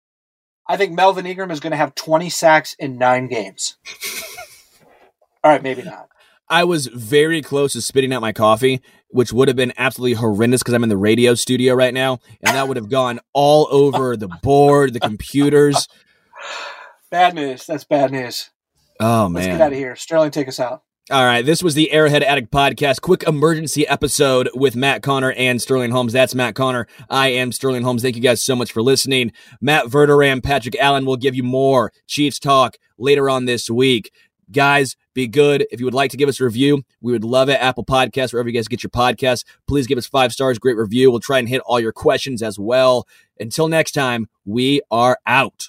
I 0.68 0.76
think 0.76 0.92
Melvin 0.92 1.26
Ingram 1.26 1.50
is 1.50 1.60
going 1.60 1.72
to 1.72 1.76
have 1.76 1.94
20 1.94 2.30
sacks 2.30 2.74
in 2.78 2.96
nine 2.96 3.28
games. 3.28 3.76
All 5.44 5.50
right, 5.50 5.62
maybe 5.62 5.82
not. 5.82 6.08
I 6.48 6.64
was 6.64 6.86
very 6.86 7.42
close 7.42 7.72
to 7.72 7.82
spitting 7.82 8.12
out 8.12 8.20
my 8.20 8.32
coffee, 8.32 8.80
which 9.08 9.32
would 9.32 9.48
have 9.48 9.56
been 9.56 9.72
absolutely 9.76 10.14
horrendous 10.14 10.62
because 10.62 10.74
I'm 10.74 10.82
in 10.82 10.88
the 10.88 10.96
radio 10.96 11.34
studio 11.34 11.74
right 11.74 11.92
now, 11.92 12.20
and 12.42 12.54
that 12.56 12.68
would 12.68 12.76
have 12.76 12.90
gone 12.90 13.20
all 13.32 13.66
over 13.70 14.16
the 14.16 14.28
board, 14.42 14.92
the 14.92 15.00
computers. 15.00 15.88
Bad 17.10 17.34
news. 17.34 17.64
That's 17.66 17.84
bad 17.84 18.10
news. 18.10 18.50
Oh 18.98 19.28
man, 19.28 19.34
Let's 19.34 19.46
get 19.46 19.60
out 19.60 19.72
of 19.72 19.78
here. 19.78 19.94
Sterling, 19.94 20.32
take 20.32 20.48
us 20.48 20.58
out. 20.58 20.82
All 21.10 21.22
right, 21.22 21.44
this 21.44 21.62
was 21.62 21.74
the 21.74 21.92
Arrowhead 21.92 22.22
Addict 22.22 22.50
podcast, 22.50 23.02
quick 23.02 23.24
emergency 23.24 23.86
episode 23.86 24.48
with 24.54 24.74
Matt 24.74 25.02
Conner 25.02 25.32
and 25.32 25.60
Sterling 25.60 25.90
Holmes. 25.90 26.14
That's 26.14 26.34
Matt 26.34 26.54
Conner. 26.54 26.86
I 27.10 27.28
am 27.28 27.52
Sterling 27.52 27.82
Holmes. 27.82 28.00
Thank 28.00 28.16
you 28.16 28.22
guys 28.22 28.42
so 28.42 28.56
much 28.56 28.72
for 28.72 28.80
listening. 28.80 29.30
Matt 29.60 29.84
Verderame, 29.84 30.42
Patrick 30.42 30.74
Allen 30.80 31.04
will 31.04 31.18
give 31.18 31.34
you 31.34 31.42
more 31.42 31.92
Chiefs 32.06 32.38
talk 32.38 32.78
later 32.96 33.28
on 33.28 33.44
this 33.44 33.68
week. 33.68 34.12
Guys, 34.50 34.96
be 35.12 35.26
good. 35.26 35.66
If 35.70 35.78
you 35.78 35.84
would 35.84 35.92
like 35.92 36.10
to 36.12 36.16
give 36.16 36.30
us 36.30 36.40
a 36.40 36.44
review, 36.44 36.84
we 37.02 37.12
would 37.12 37.22
love 37.22 37.50
it. 37.50 37.60
Apple 37.60 37.84
Podcasts, 37.84 38.32
wherever 38.32 38.48
you 38.48 38.54
guys 38.54 38.66
get 38.66 38.82
your 38.82 38.88
podcasts, 38.88 39.44
please 39.68 39.86
give 39.86 39.98
us 39.98 40.06
five 40.06 40.32
stars, 40.32 40.58
great 40.58 40.78
review. 40.78 41.10
We'll 41.10 41.20
try 41.20 41.38
and 41.38 41.50
hit 41.50 41.60
all 41.66 41.80
your 41.80 41.92
questions 41.92 42.42
as 42.42 42.58
well. 42.58 43.06
Until 43.38 43.68
next 43.68 43.92
time, 43.92 44.26
we 44.46 44.80
are 44.90 45.18
out. 45.26 45.68